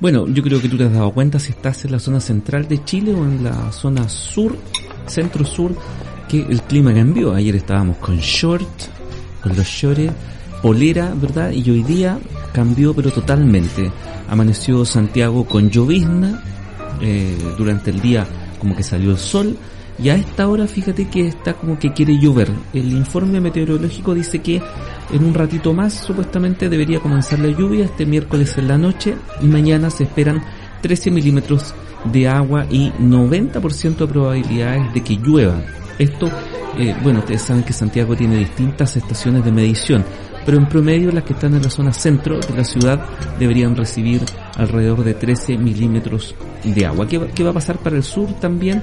Bueno, 0.00 0.26
yo 0.28 0.42
creo 0.42 0.62
que 0.62 0.68
tú 0.68 0.78
te 0.78 0.84
has 0.84 0.92
dado 0.92 1.12
cuenta 1.12 1.38
si 1.38 1.52
estás 1.52 1.84
en 1.84 1.92
la 1.92 1.98
zona 1.98 2.20
central 2.20 2.68
de 2.68 2.82
Chile 2.84 3.14
o 3.14 3.22
en 3.24 3.44
la 3.44 3.70
zona 3.70 4.08
sur, 4.08 4.56
centro-sur, 5.06 5.74
que 6.26 6.40
el 6.40 6.62
clima 6.62 6.94
cambió. 6.94 7.34
Ayer 7.34 7.54
estábamos 7.56 7.98
con 7.98 8.16
short, 8.18 8.66
con 9.42 9.54
los 9.54 9.66
shorts, 9.66 10.10
polera, 10.62 11.12
¿verdad? 11.14 11.50
Y 11.50 11.70
hoy 11.70 11.82
día 11.82 12.18
cambió 12.54 12.94
pero 12.94 13.10
totalmente. 13.10 13.92
Amaneció 14.30 14.86
Santiago 14.86 15.44
con 15.44 15.68
llovizna, 15.68 16.42
eh, 17.02 17.36
durante 17.58 17.90
el 17.90 18.00
día 18.00 18.26
como 18.58 18.74
que 18.74 18.82
salió 18.82 19.10
el 19.10 19.18
sol, 19.18 19.54
y 20.02 20.08
a 20.08 20.14
esta 20.14 20.48
hora 20.48 20.66
fíjate 20.66 21.08
que 21.08 21.28
está 21.28 21.52
como 21.52 21.78
que 21.78 21.92
quiere 21.92 22.18
llover. 22.18 22.50
El 22.72 22.90
informe 22.92 23.38
meteorológico 23.38 24.14
dice 24.14 24.38
que 24.38 24.62
en 25.12 25.24
un 25.24 25.34
ratito 25.34 25.72
más 25.72 25.94
supuestamente 25.94 26.68
debería 26.68 27.00
comenzar 27.00 27.38
la 27.38 27.48
lluvia 27.48 27.84
este 27.86 28.06
miércoles 28.06 28.56
en 28.58 28.68
la 28.68 28.78
noche 28.78 29.14
y 29.40 29.46
mañana 29.46 29.90
se 29.90 30.04
esperan 30.04 30.42
13 30.82 31.10
milímetros 31.10 31.74
de 32.04 32.28
agua 32.28 32.64
y 32.70 32.90
90% 32.92 33.96
de 33.96 34.06
probabilidades 34.06 34.94
de 34.94 35.02
que 35.02 35.16
llueva. 35.16 35.60
Esto, 35.98 36.30
eh, 36.78 36.94
bueno, 37.02 37.18
ustedes 37.18 37.42
saben 37.42 37.62
que 37.62 37.72
Santiago 37.74 38.16
tiene 38.16 38.36
distintas 38.38 38.96
estaciones 38.96 39.44
de 39.44 39.52
medición, 39.52 40.04
pero 40.46 40.56
en 40.56 40.66
promedio 40.66 41.12
las 41.12 41.24
que 41.24 41.34
están 41.34 41.54
en 41.54 41.62
la 41.62 41.68
zona 41.68 41.92
centro 41.92 42.38
de 42.40 42.56
la 42.56 42.64
ciudad 42.64 43.04
deberían 43.38 43.76
recibir 43.76 44.22
alrededor 44.56 45.04
de 45.04 45.12
13 45.14 45.58
milímetros 45.58 46.34
de 46.64 46.86
agua. 46.86 47.06
¿Qué, 47.06 47.18
va- 47.18 47.26
qué 47.28 47.44
va 47.44 47.50
a 47.50 47.54
pasar 47.54 47.76
para 47.78 47.96
el 47.96 48.02
sur 48.02 48.32
también? 48.40 48.82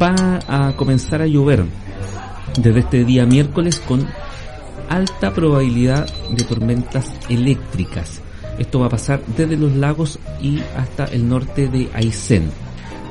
Va 0.00 0.14
a 0.46 0.72
comenzar 0.76 1.22
a 1.22 1.26
llover 1.26 1.64
desde 2.58 2.80
este 2.80 3.04
día 3.04 3.24
miércoles 3.24 3.80
con 3.80 4.06
alta 4.92 5.32
probabilidad 5.32 6.06
de 6.30 6.44
tormentas 6.44 7.10
eléctricas. 7.30 8.20
Esto 8.58 8.80
va 8.80 8.86
a 8.86 8.90
pasar 8.90 9.22
desde 9.36 9.56
los 9.56 9.74
lagos 9.74 10.18
y 10.40 10.60
hasta 10.76 11.06
el 11.06 11.26
norte 11.26 11.68
de 11.68 11.88
Aysén. 11.94 12.50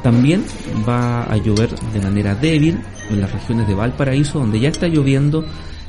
También 0.03 0.45
va 0.87 1.23
a 1.23 1.37
llover 1.37 1.73
de 1.93 1.99
manera 1.99 2.35
débil 2.35 2.79
en 3.09 3.19
las 3.21 3.31
regiones 3.31 3.67
de 3.67 3.73
Valparaíso, 3.73 4.39
donde 4.39 4.59
ya 4.59 4.69
está 4.69 4.87
lloviendo, 4.87 5.43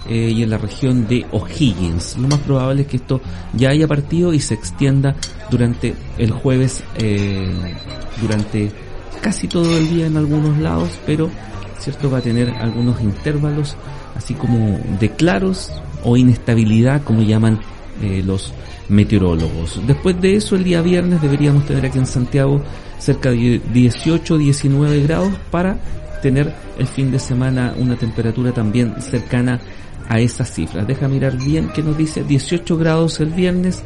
eh, 0.09 0.33
y 0.35 0.43
en 0.43 0.51
la 0.51 0.59
región 0.59 1.07
de 1.07 1.27
O'Higgins. 1.31 2.17
Lo 2.17 2.29
más 2.29 2.41
probable 2.41 2.83
es 2.83 2.89
que 2.89 2.97
esto 2.97 3.21
ya 3.53 3.71
haya 3.71 3.87
partido 3.87 4.33
y 4.33 4.41
se 4.41 4.55
extienda 4.55 5.15
durante 5.51 5.95
el 6.17 6.31
jueves, 6.31 6.83
eh, 6.97 7.75
durante 8.21 8.73
casi 9.21 9.47
todo 9.47 9.77
el 9.77 9.89
día 9.91 10.07
en 10.07 10.17
algunos 10.17 10.57
lados, 10.59 10.89
pero 11.07 11.31
cierto 11.79 12.11
va 12.11 12.19
a 12.19 12.23
tener 12.23 12.49
algunos 12.51 13.01
intervalos 13.01 13.77
así 14.17 14.35
como 14.35 14.79
de 15.01 15.11
claros 15.11 15.73
o 16.05 16.17
inestabilidad 16.17 17.03
como 17.03 17.23
llaman 17.23 17.61
eh, 18.03 18.23
los 18.25 18.53
meteorólogos. 18.89 19.81
Después 19.87 20.21
de 20.21 20.37
eso 20.37 20.57
el 20.57 20.65
día 20.65 20.83
viernes 20.83 21.23
deberíamos 21.23 21.67
tener 21.67 21.87
aquí 21.87 21.99
en 21.99 22.07
Santiago 22.07 22.63
cerca 22.99 23.31
de 23.31 23.61
18 23.73 24.39
19 24.39 25.03
grados 25.03 25.33
para 25.51 25.79
tener 26.23 26.55
el 26.79 26.87
fin 26.87 27.11
de 27.11 27.19
semana 27.19 27.75
una 27.77 27.97
temperatura 27.97 28.53
también 28.53 29.01
cercana 29.01 29.61
a 30.09 30.21
esas 30.21 30.53
cifras. 30.53 30.87
Deja 30.87 31.09
mirar 31.09 31.37
bien 31.37 31.69
que 31.69 31.83
nos 31.83 31.97
dice 31.97 32.23
18 32.23 32.77
grados 32.77 33.21
el 33.21 33.31
viernes, 33.31 33.83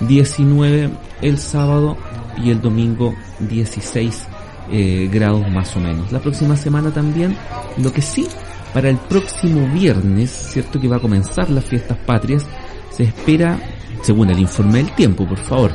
19 0.00 0.90
el 1.22 1.38
sábado 1.38 1.96
y 2.42 2.50
el 2.50 2.60
domingo 2.60 3.14
16 3.40 4.26
eh, 4.72 5.08
grados 5.12 5.48
más 5.50 5.76
o 5.76 5.80
menos. 5.80 6.12
La 6.12 6.20
próxima 6.20 6.56
semana 6.56 6.92
también, 6.92 7.36
lo 7.78 7.92
que 7.92 8.02
sí, 8.02 8.26
para 8.72 8.88
el 8.88 8.96
próximo 8.96 9.68
viernes, 9.72 10.30
cierto 10.30 10.80
que 10.80 10.88
va 10.88 10.96
a 10.96 11.00
comenzar 11.00 11.50
las 11.50 11.64
fiestas 11.64 11.98
patrias, 11.98 12.46
se 12.90 13.04
espera, 13.04 13.58
según 14.02 14.30
el 14.30 14.38
informe 14.38 14.78
del 14.78 14.94
tiempo, 14.94 15.26
por 15.26 15.38
favor, 15.38 15.72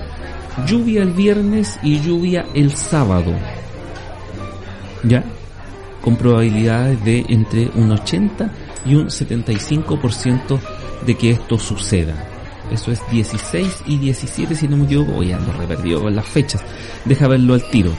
lluvia 0.65 1.01
el 1.01 1.11
viernes 1.11 1.79
y 1.83 1.99
lluvia 1.99 2.45
el 2.53 2.71
sábado. 2.71 3.33
¿Ya? 5.03 5.23
Con 6.01 6.15
probabilidades 6.15 7.03
de 7.03 7.25
entre 7.29 7.69
un 7.75 7.91
80 7.91 8.49
y 8.85 8.95
un 8.95 9.07
75% 9.07 10.59
de 11.05 11.15
que 11.15 11.31
esto 11.31 11.57
suceda. 11.57 12.13
Eso 12.71 12.91
es 12.91 12.99
16 13.11 13.83
y 13.85 13.97
17, 13.97 14.55
si 14.55 14.67
no 14.67 14.77
me 14.77 14.85
equivoco. 14.85 15.17
Oye, 15.17 15.33
ando 15.33 15.51
re 15.53 15.67
perdido 15.67 16.01
con 16.01 16.15
las 16.15 16.25
fechas. 16.25 16.63
Deja 17.05 17.27
verlo 17.27 17.53
al 17.53 17.69
tiro. 17.69 17.91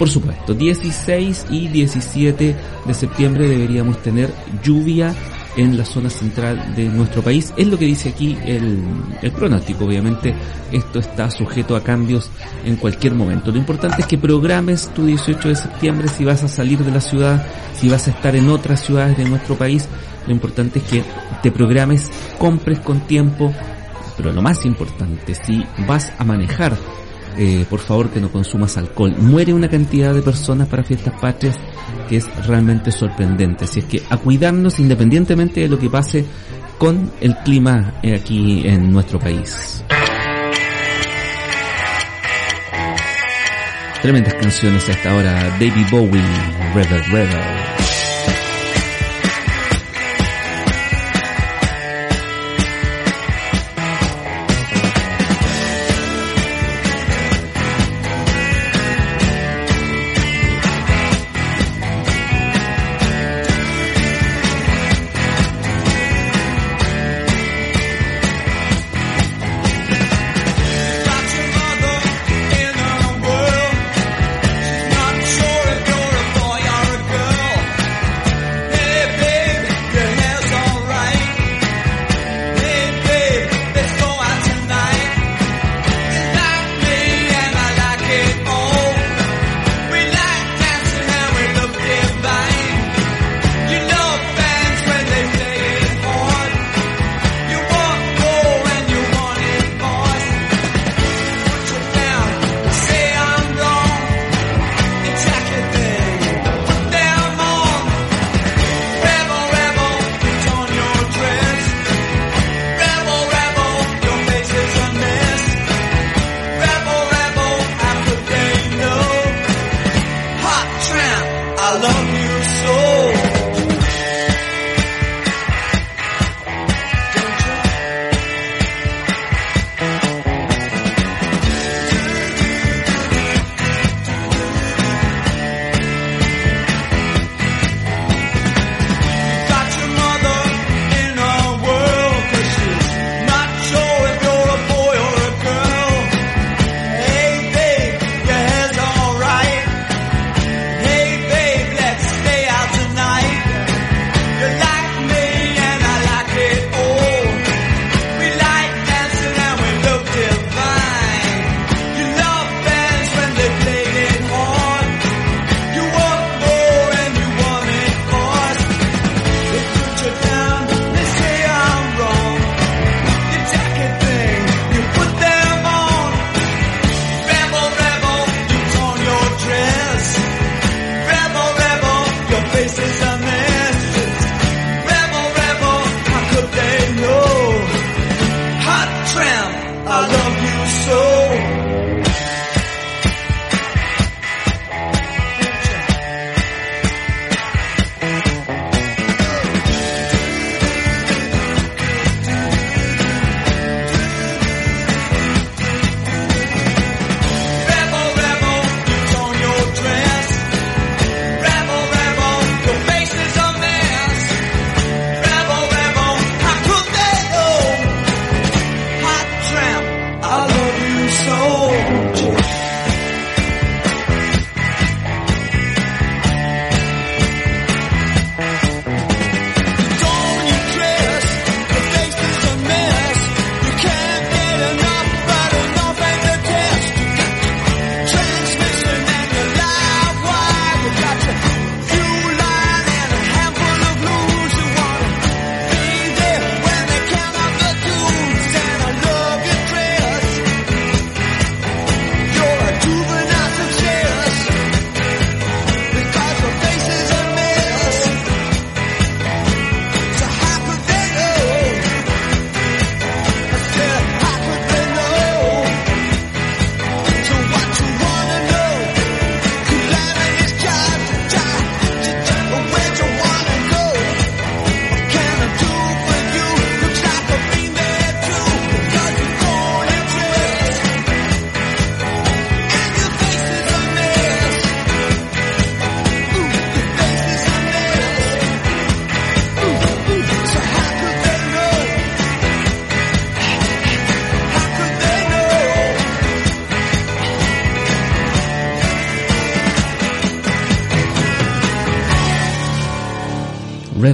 Por 0.00 0.08
supuesto, 0.08 0.54
16 0.54 1.44
y 1.50 1.68
17 1.68 2.56
de 2.86 2.94
septiembre 2.94 3.46
deberíamos 3.46 4.00
tener 4.00 4.32
lluvia 4.64 5.14
en 5.58 5.76
la 5.76 5.84
zona 5.84 6.08
central 6.08 6.74
de 6.74 6.86
nuestro 6.86 7.20
país. 7.20 7.52
Es 7.54 7.66
lo 7.66 7.78
que 7.78 7.84
dice 7.84 8.08
aquí 8.08 8.34
el, 8.46 8.82
el 9.20 9.30
pronóstico. 9.32 9.84
Obviamente 9.84 10.34
esto 10.72 11.00
está 11.00 11.30
sujeto 11.30 11.76
a 11.76 11.84
cambios 11.84 12.30
en 12.64 12.76
cualquier 12.76 13.12
momento. 13.12 13.52
Lo 13.52 13.58
importante 13.58 14.00
es 14.00 14.06
que 14.06 14.16
programes 14.16 14.88
tu 14.94 15.04
18 15.04 15.50
de 15.50 15.54
septiembre 15.54 16.08
si 16.08 16.24
vas 16.24 16.42
a 16.44 16.48
salir 16.48 16.78
de 16.78 16.92
la 16.92 17.02
ciudad, 17.02 17.46
si 17.74 17.90
vas 17.90 18.08
a 18.08 18.12
estar 18.12 18.34
en 18.34 18.48
otras 18.48 18.80
ciudades 18.80 19.18
de 19.18 19.26
nuestro 19.26 19.56
país. 19.56 19.86
Lo 20.26 20.32
importante 20.32 20.78
es 20.78 20.86
que 20.86 21.04
te 21.42 21.52
programes, 21.52 22.10
compres 22.38 22.78
con 22.78 23.00
tiempo, 23.00 23.52
pero 24.16 24.32
lo 24.32 24.40
más 24.40 24.64
importante, 24.64 25.34
si 25.34 25.62
vas 25.86 26.10
a 26.16 26.24
manejar, 26.24 26.74
eh, 27.36 27.64
por 27.68 27.80
favor 27.80 28.10
que 28.10 28.20
no 28.20 28.30
consumas 28.30 28.76
alcohol. 28.76 29.14
Muere 29.18 29.52
una 29.52 29.68
cantidad 29.68 30.14
de 30.14 30.22
personas 30.22 30.68
para 30.68 30.84
fiestas 30.84 31.18
patrias 31.20 31.56
que 32.08 32.16
es 32.16 32.46
realmente 32.46 32.90
sorprendente. 32.92 33.64
Así 33.64 33.80
es 33.80 33.84
que 33.86 34.02
a 34.08 34.16
cuidarnos 34.16 34.78
independientemente 34.78 35.60
de 35.60 35.68
lo 35.68 35.78
que 35.78 35.90
pase 35.90 36.24
con 36.78 37.10
el 37.20 37.36
clima 37.38 37.94
eh, 38.02 38.14
aquí 38.14 38.66
en 38.66 38.90
nuestro 38.90 39.18
país. 39.18 39.84
Tremendas 44.02 44.34
canciones 44.34 44.88
a 44.88 44.92
esta 44.92 45.14
hora. 45.14 45.56
Baby 45.60 45.84
Bowie, 45.90 46.22
Rebel 46.74 47.04
Rebel. 47.10 47.89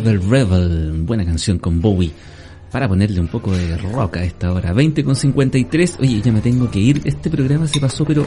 Rebel 0.07 0.21
Rebel, 0.31 0.93
buena 1.03 1.25
canción 1.25 1.59
con 1.59 1.81
Bowie. 1.81 2.13
Para 2.71 2.89
ponerle 2.89 3.19
un 3.21 3.27
poco 3.27 3.51
de 3.53 3.77
rock 3.77 4.19
a 4.19 4.25
esta 4.25 4.53
hora. 4.53 4.73
20 4.73 5.03
con 5.03 5.17
53. 5.17 5.97
Oye, 6.01 6.21
ya 6.21 6.31
me 6.31 6.41
tengo 6.41 6.71
que 6.71 6.79
ir. 6.79 7.01
Este 7.05 7.29
programa 7.31 7.67
se 7.67 7.81
pasó, 7.81 8.05
pero 8.05 8.25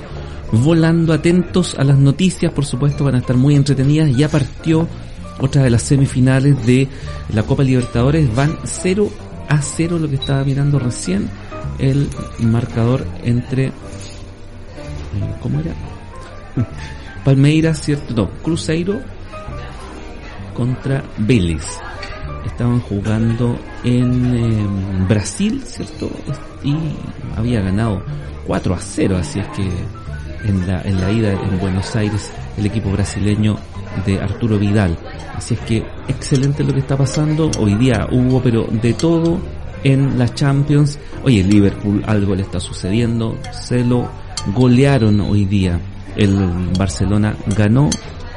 volando 0.51 1.13
atentos 1.13 1.75
a 1.77 1.83
las 1.83 1.97
noticias, 1.97 2.51
por 2.51 2.65
supuesto, 2.65 3.03
van 3.05 3.15
a 3.15 3.19
estar 3.19 3.37
muy 3.37 3.55
entretenidas. 3.55 4.15
Ya 4.15 4.27
partió 4.27 4.87
otra 5.39 5.63
de 5.63 5.69
las 5.69 5.83
semifinales 5.83 6.65
de 6.65 6.87
la 7.33 7.43
Copa 7.43 7.63
Libertadores. 7.63 8.33
Van 8.35 8.57
0 8.63 9.09
a 9.47 9.61
0, 9.61 9.99
lo 9.99 10.09
que 10.09 10.15
estaba 10.15 10.43
mirando 10.43 10.79
recién. 10.79 11.29
El 11.77 12.09
marcador 12.39 13.05
entre. 13.23 13.67
eh, 13.67 13.71
¿Cómo 15.41 15.59
era? 15.59 15.73
Palmeiras, 17.23 17.81
¿cierto? 17.81 18.13
No, 18.13 18.29
Cruzeiro 18.41 18.99
contra 20.59 21.01
Vélez. 21.19 21.63
Estaban 22.45 22.81
jugando 22.81 23.57
en 23.85 24.35
eh, 24.35 24.67
Brasil, 25.07 25.63
¿cierto? 25.65 26.11
Y 26.65 26.75
había 27.37 27.61
ganado 27.61 28.03
4 28.45 28.75
a 28.75 28.77
0, 28.77 29.17
así 29.17 29.39
es 29.39 29.47
que 29.55 29.69
en 30.43 30.67
la, 30.67 30.81
en 30.81 30.99
la 30.99 31.11
ida 31.13 31.31
en 31.31 31.59
Buenos 31.61 31.95
Aires 31.95 32.29
el 32.57 32.65
equipo 32.65 32.91
brasileño 32.91 33.55
de 34.05 34.19
Arturo 34.19 34.59
Vidal. 34.59 34.97
Así 35.33 35.53
es 35.53 35.61
que 35.61 35.77
excelente 36.09 36.61
lo 36.65 36.73
que 36.73 36.79
está 36.79 36.97
pasando. 36.97 37.49
Hoy 37.57 37.75
día 37.75 38.09
hubo, 38.11 38.41
pero 38.41 38.65
de 38.65 38.93
todo 38.95 39.39
en 39.85 40.19
la 40.19 40.27
Champions. 40.33 40.99
Oye, 41.23 41.41
Liverpool 41.41 42.03
algo 42.05 42.35
le 42.35 42.41
está 42.41 42.59
sucediendo. 42.59 43.37
Se 43.53 43.81
lo 43.85 44.09
golearon 44.53 45.21
hoy 45.21 45.45
día. 45.45 45.79
El 46.17 46.35
Barcelona 46.77 47.33
ganó 47.55 47.89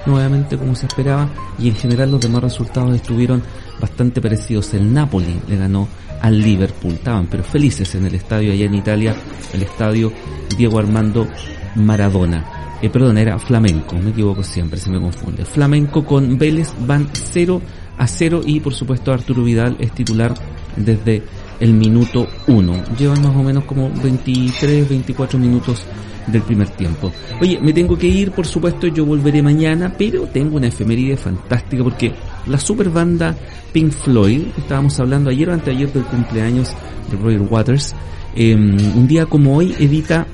nuevamente 0.06 0.56
como 0.56 0.74
se 0.74 0.86
esperaba 0.86 1.28
y 1.58 1.68
en 1.68 1.76
general 1.76 2.10
los 2.10 2.20
demás 2.20 2.42
resultados 2.42 2.94
estuvieron 2.94 3.42
bastante 3.80 4.20
parecidos. 4.20 4.72
El 4.74 4.92
Napoli 4.92 5.40
le 5.48 5.56
ganó 5.56 5.88
al 6.20 6.40
Liverpool, 6.40 6.94
estaban 6.94 7.26
pero 7.26 7.42
felices 7.42 7.94
en 7.94 8.06
el 8.06 8.14
estadio 8.14 8.52
allá 8.52 8.66
en 8.66 8.74
Italia, 8.74 9.16
el 9.52 9.62
estadio 9.62 10.12
Diego 10.56 10.78
Armando 10.78 11.26
Maradona. 11.74 12.78
Eh, 12.80 12.90
perdón, 12.90 13.18
era 13.18 13.38
Flamenco, 13.38 13.96
me 13.96 14.10
equivoco 14.10 14.42
siempre, 14.42 14.78
se 14.78 14.90
me 14.90 15.00
confunde. 15.00 15.44
Flamenco 15.44 16.04
con 16.04 16.38
Vélez 16.38 16.72
van 16.86 17.08
0 17.12 17.60
a 17.98 18.06
0 18.06 18.40
y 18.44 18.60
por 18.60 18.74
supuesto 18.74 19.12
Arturo 19.12 19.44
Vidal 19.44 19.76
es 19.78 19.92
titular 19.92 20.34
desde 20.76 21.22
el 21.62 21.74
minuto 21.74 22.26
1. 22.48 22.96
Llevan 22.98 23.22
más 23.22 23.36
o 23.36 23.42
menos 23.42 23.64
como 23.64 23.88
23, 23.88 24.88
24 24.88 25.38
minutos 25.38 25.86
del 26.26 26.42
primer 26.42 26.68
tiempo. 26.70 27.12
Oye, 27.40 27.60
me 27.60 27.72
tengo 27.72 27.96
que 27.96 28.08
ir, 28.08 28.32
por 28.32 28.46
supuesto, 28.46 28.88
yo 28.88 29.06
volveré 29.06 29.42
mañana, 29.42 29.94
pero 29.96 30.26
tengo 30.26 30.56
una 30.56 30.66
efeméride 30.66 31.16
fantástica 31.16 31.84
porque 31.84 32.12
la 32.46 32.58
super 32.58 32.90
banda 32.90 33.36
Pink 33.72 33.92
Floyd, 33.92 34.42
estábamos 34.58 34.98
hablando 34.98 35.30
ayer 35.30 35.50
o 35.50 35.52
anteayer 35.52 35.92
del 35.92 36.02
cumpleaños 36.04 36.74
de 37.08 37.16
Roger 37.16 37.42
Waters, 37.42 37.94
eh, 38.34 38.56
un 38.56 39.06
día 39.06 39.26
como 39.26 39.56
hoy 39.56 39.72
edita 39.78 40.26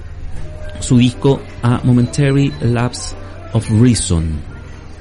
su 0.80 0.96
disco 0.96 1.42
A 1.62 1.82
Momentary 1.84 2.50
Lapse 2.62 3.14
of 3.52 3.68
Reason. 3.70 4.24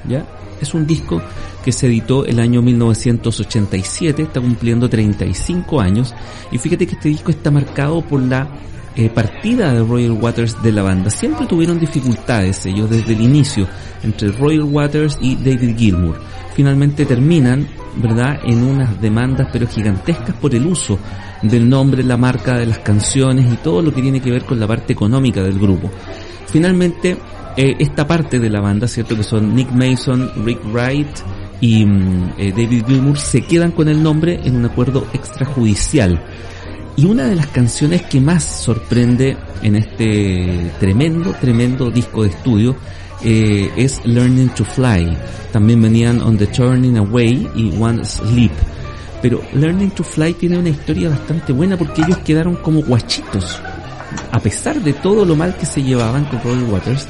¿Ya? 0.09 0.25
Es 0.59 0.73
un 0.73 0.85
disco 0.85 1.21
que 1.67 1.73
se 1.73 1.87
editó 1.87 2.25
el 2.25 2.39
año 2.39 2.61
1987, 2.61 4.21
está 4.21 4.39
cumpliendo 4.39 4.89
35 4.89 5.81
años 5.81 6.15
y 6.49 6.57
fíjate 6.57 6.87
que 6.87 6.95
este 6.95 7.09
disco 7.09 7.29
está 7.29 7.51
marcado 7.51 7.99
por 8.07 8.21
la 8.21 8.47
eh, 8.95 9.09
partida 9.09 9.73
de 9.73 9.83
Royal 9.83 10.13
Waters 10.13 10.63
de 10.63 10.71
la 10.71 10.83
banda. 10.83 11.09
Siempre 11.09 11.45
tuvieron 11.45 11.77
dificultades 11.77 12.65
ellos 12.67 12.89
desde 12.89 13.11
el 13.11 13.19
inicio 13.19 13.67
entre 14.01 14.31
Royal 14.31 14.63
Waters 14.63 15.17
y 15.19 15.35
David 15.35 15.75
Gilmour. 15.77 16.21
Finalmente 16.55 17.05
terminan, 17.05 17.67
¿verdad?, 17.97 18.39
en 18.45 18.63
unas 18.63 19.01
demandas 19.01 19.49
pero 19.51 19.67
gigantescas 19.67 20.37
por 20.37 20.55
el 20.55 20.65
uso 20.65 20.97
del 21.41 21.67
nombre, 21.67 22.01
la 22.01 22.15
marca 22.15 22.57
de 22.57 22.65
las 22.65 22.79
canciones 22.79 23.51
y 23.51 23.57
todo 23.57 23.81
lo 23.81 23.93
que 23.93 24.01
tiene 24.01 24.21
que 24.21 24.31
ver 24.31 24.45
con 24.45 24.57
la 24.57 24.67
parte 24.67 24.93
económica 24.93 25.43
del 25.43 25.59
grupo. 25.59 25.91
Finalmente, 26.45 27.17
eh, 27.57 27.75
esta 27.77 28.07
parte 28.07 28.39
de 28.39 28.49
la 28.49 28.61
banda, 28.61 28.87
¿cierto? 28.87 29.17
Que 29.17 29.23
son 29.23 29.53
Nick 29.53 29.69
Mason, 29.71 30.31
Rick 30.45 30.61
Wright 30.71 31.09
y 31.61 31.85
mm, 31.85 32.33
eh, 32.37 32.53
David 32.55 32.85
Gilmour, 32.87 33.17
se 33.17 33.41
quedan 33.41 33.71
con 33.71 33.87
el 33.87 34.01
nombre 34.01 34.39
en 34.43 34.55
un 34.55 34.65
acuerdo 34.65 35.07
extrajudicial. 35.13 36.21
Y 36.95 37.05
una 37.05 37.25
de 37.25 37.35
las 37.35 37.47
canciones 37.47 38.03
que 38.03 38.19
más 38.19 38.43
sorprende 38.43 39.37
en 39.61 39.75
este 39.75 40.71
tremendo, 40.79 41.33
tremendo 41.39 41.91
disco 41.91 42.23
de 42.23 42.29
estudio 42.29 42.75
eh, 43.23 43.71
es 43.75 44.01
Learning 44.05 44.49
to 44.49 44.65
Fly. 44.65 45.15
También 45.51 45.81
venían 45.81 46.21
On 46.21 46.37
the 46.37 46.47
Turning 46.47 46.97
Away 46.97 47.47
y 47.55 47.75
One 47.79 48.03
Sleep. 48.03 48.51
Pero 49.21 49.41
Learning 49.53 49.91
to 49.91 50.03
Fly 50.03 50.33
tiene 50.33 50.57
una 50.57 50.69
historia 50.69 51.09
bastante 51.09 51.53
buena 51.53 51.77
porque 51.77 52.01
ellos 52.01 52.17
quedaron 52.19 52.55
como 52.57 52.81
guachitos. 52.81 53.61
A 54.31 54.39
pesar 54.39 54.81
de 54.81 54.93
todo 54.93 55.25
lo 55.25 55.35
mal 55.35 55.55
que 55.55 55.65
se 55.65 55.83
llevaban 55.83 56.25
con 56.25 56.41
Roy 56.41 56.63
Waters, 56.63 57.07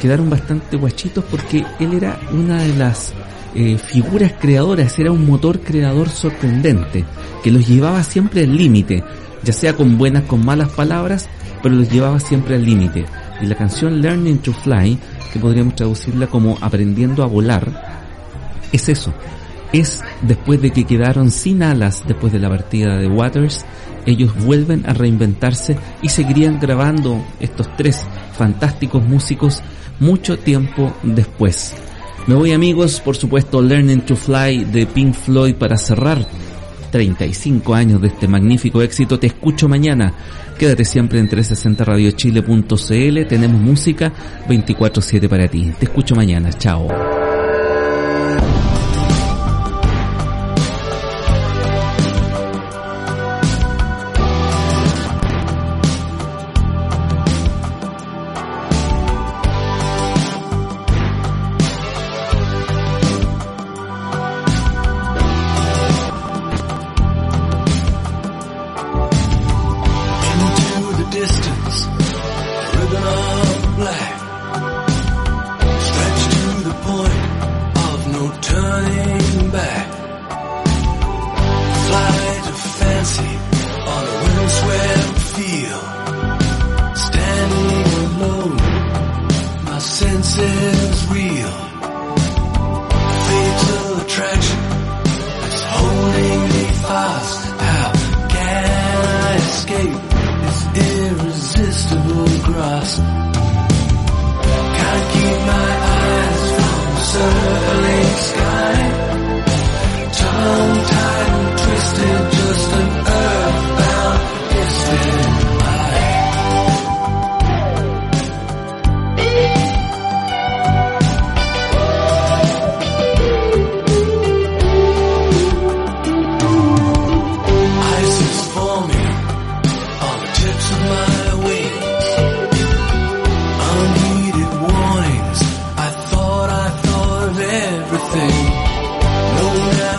quedaron 0.00 0.30
bastante 0.30 0.76
guachitos 0.76 1.24
porque 1.30 1.64
él 1.78 1.94
era 1.94 2.18
una 2.32 2.62
de 2.62 2.74
las 2.74 3.12
eh, 3.54 3.78
figuras 3.78 4.32
creadoras, 4.40 4.98
era 4.98 5.12
un 5.12 5.26
motor 5.26 5.60
creador 5.60 6.08
sorprendente, 6.08 7.04
que 7.42 7.50
los 7.50 7.66
llevaba 7.66 8.02
siempre 8.02 8.42
al 8.42 8.56
límite, 8.56 9.04
ya 9.42 9.52
sea 9.52 9.74
con 9.74 9.96
buenas, 9.96 10.24
con 10.24 10.44
malas 10.44 10.70
palabras, 10.70 11.28
pero 11.62 11.74
los 11.74 11.90
llevaba 11.90 12.18
siempre 12.20 12.56
al 12.56 12.64
límite. 12.64 13.04
Y 13.40 13.46
la 13.46 13.54
canción 13.54 14.00
Learning 14.00 14.38
to 14.38 14.52
Fly, 14.52 14.98
que 15.32 15.38
podríamos 15.38 15.76
traducirla 15.76 16.26
como 16.26 16.58
Aprendiendo 16.60 17.22
a 17.22 17.26
Volar, 17.26 17.94
es 18.72 18.88
eso. 18.88 19.14
Es 19.72 20.02
después 20.22 20.60
de 20.60 20.70
que 20.70 20.84
quedaron 20.84 21.30
sin 21.30 21.62
alas 21.62 22.04
después 22.06 22.32
de 22.32 22.38
la 22.38 22.48
partida 22.48 22.96
de 22.96 23.08
Waters, 23.08 23.64
ellos 24.06 24.34
vuelven 24.44 24.84
a 24.86 24.92
reinventarse 24.92 25.76
y 26.02 26.08
seguirían 26.08 26.60
grabando 26.60 27.24
estos 27.40 27.68
tres 27.76 28.04
fantásticos 28.36 29.02
músicos 29.04 29.62
mucho 30.00 30.38
tiempo 30.38 30.92
después. 31.02 31.74
Me 32.26 32.34
voy 32.34 32.52
amigos, 32.52 33.00
por 33.00 33.16
supuesto 33.16 33.60
Learning 33.60 34.00
to 34.00 34.16
Fly 34.16 34.64
de 34.64 34.86
Pink 34.86 35.14
Floyd 35.14 35.56
para 35.56 35.76
cerrar 35.76 36.26
35 36.90 37.74
años 37.74 38.00
de 38.00 38.08
este 38.08 38.26
magnífico 38.26 38.80
éxito. 38.80 39.18
Te 39.18 39.26
escucho 39.26 39.68
mañana. 39.68 40.14
Quédate 40.58 40.86
siempre 40.86 41.18
en 41.18 41.28
360radiochile.cl. 41.28 43.26
Tenemos 43.28 43.60
música 43.60 44.12
24/7 44.48 45.28
para 45.28 45.48
ti. 45.48 45.72
Te 45.78 45.84
escucho 45.84 46.14
mañana. 46.14 46.50
Chao. 46.52 46.88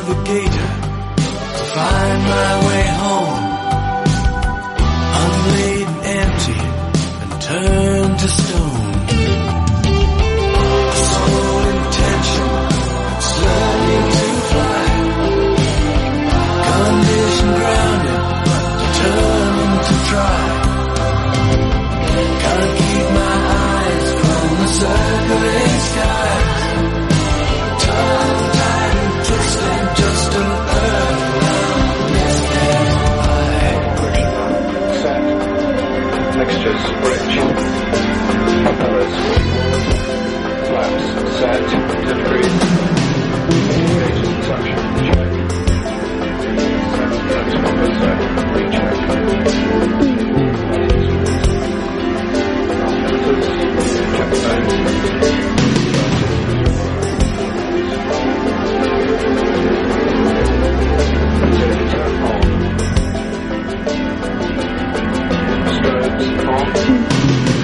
navigator 0.07 0.69
to 1.57 1.63
find 1.73 2.23
my 2.23 2.67
way 2.67 2.83
home. 3.03 3.43
Unlaid 5.21 5.87
and 5.87 6.05
empty 6.21 6.59
and 7.21 7.41
turned 7.41 8.19
to 8.19 8.27
stone. 8.27 8.93
Sole 11.09 11.65
intention 11.75 12.49
learning 13.45 14.07
to 14.15 14.27
fly. 14.49 14.83
Grounded 17.45 18.21
but 18.45 18.63
determined 18.81 19.83
to 19.85 19.95
try. 20.09 20.54
Bridge, 36.65 36.81
correction, 36.81 37.47
colors, 38.79 39.15
flaps, 40.65 41.05
set, 41.37 41.61
delivery, 42.01 42.47
communication, 43.69 44.31
suction, 44.41 44.79
check, 45.05 45.29
sound 46.95 47.17
transformer, 47.29 47.91
set, 47.99 48.19
recheck, 48.55 48.93
filters, 53.05 53.45
check 61.91 62.24
Sim. 66.17 67.54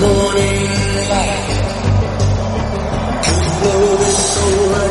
morning 0.00 0.66
light 1.10 1.60
could 3.24 3.44
blow 3.60 3.96
this 3.96 4.36
away. 4.46 4.89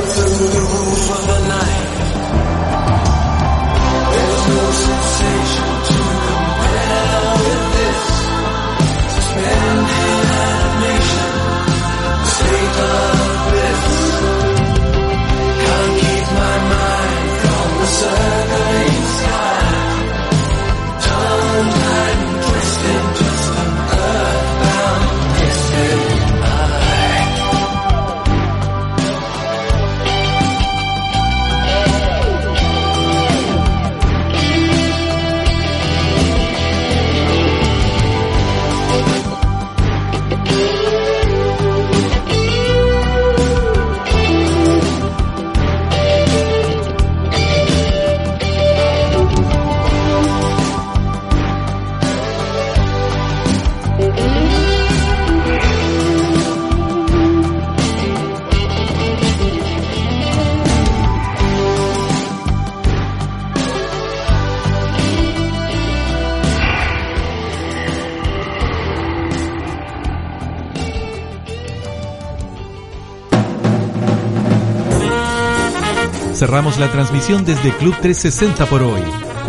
Cerramos 76.40 76.80
la 76.80 76.90
transmisión 76.90 77.44
desde 77.44 77.76
Club 77.76 77.94
360 78.00 78.66
por 78.68 78.82
hoy. 78.82 79.02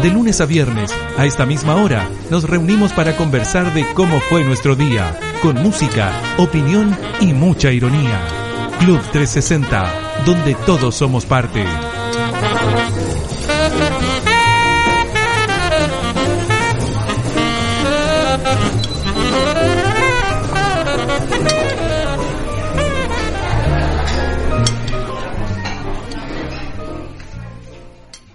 De 0.02 0.10
lunes 0.10 0.40
a 0.40 0.44
viernes, 0.44 0.92
a 1.16 1.24
esta 1.24 1.46
misma 1.46 1.76
hora, 1.76 2.10
nos 2.30 2.50
reunimos 2.50 2.92
para 2.92 3.16
conversar 3.16 3.72
de 3.74 3.86
cómo 3.94 4.18
fue 4.18 4.42
nuestro 4.42 4.74
día, 4.74 5.16
con 5.40 5.54
música, 5.62 6.10
opinión 6.36 6.98
y 7.20 7.32
mucha 7.32 7.70
ironía. 7.70 8.20
Club 8.80 9.00
360, 9.12 10.24
donde 10.26 10.56
todos 10.66 10.96
somos 10.96 11.26
parte. 11.26 11.64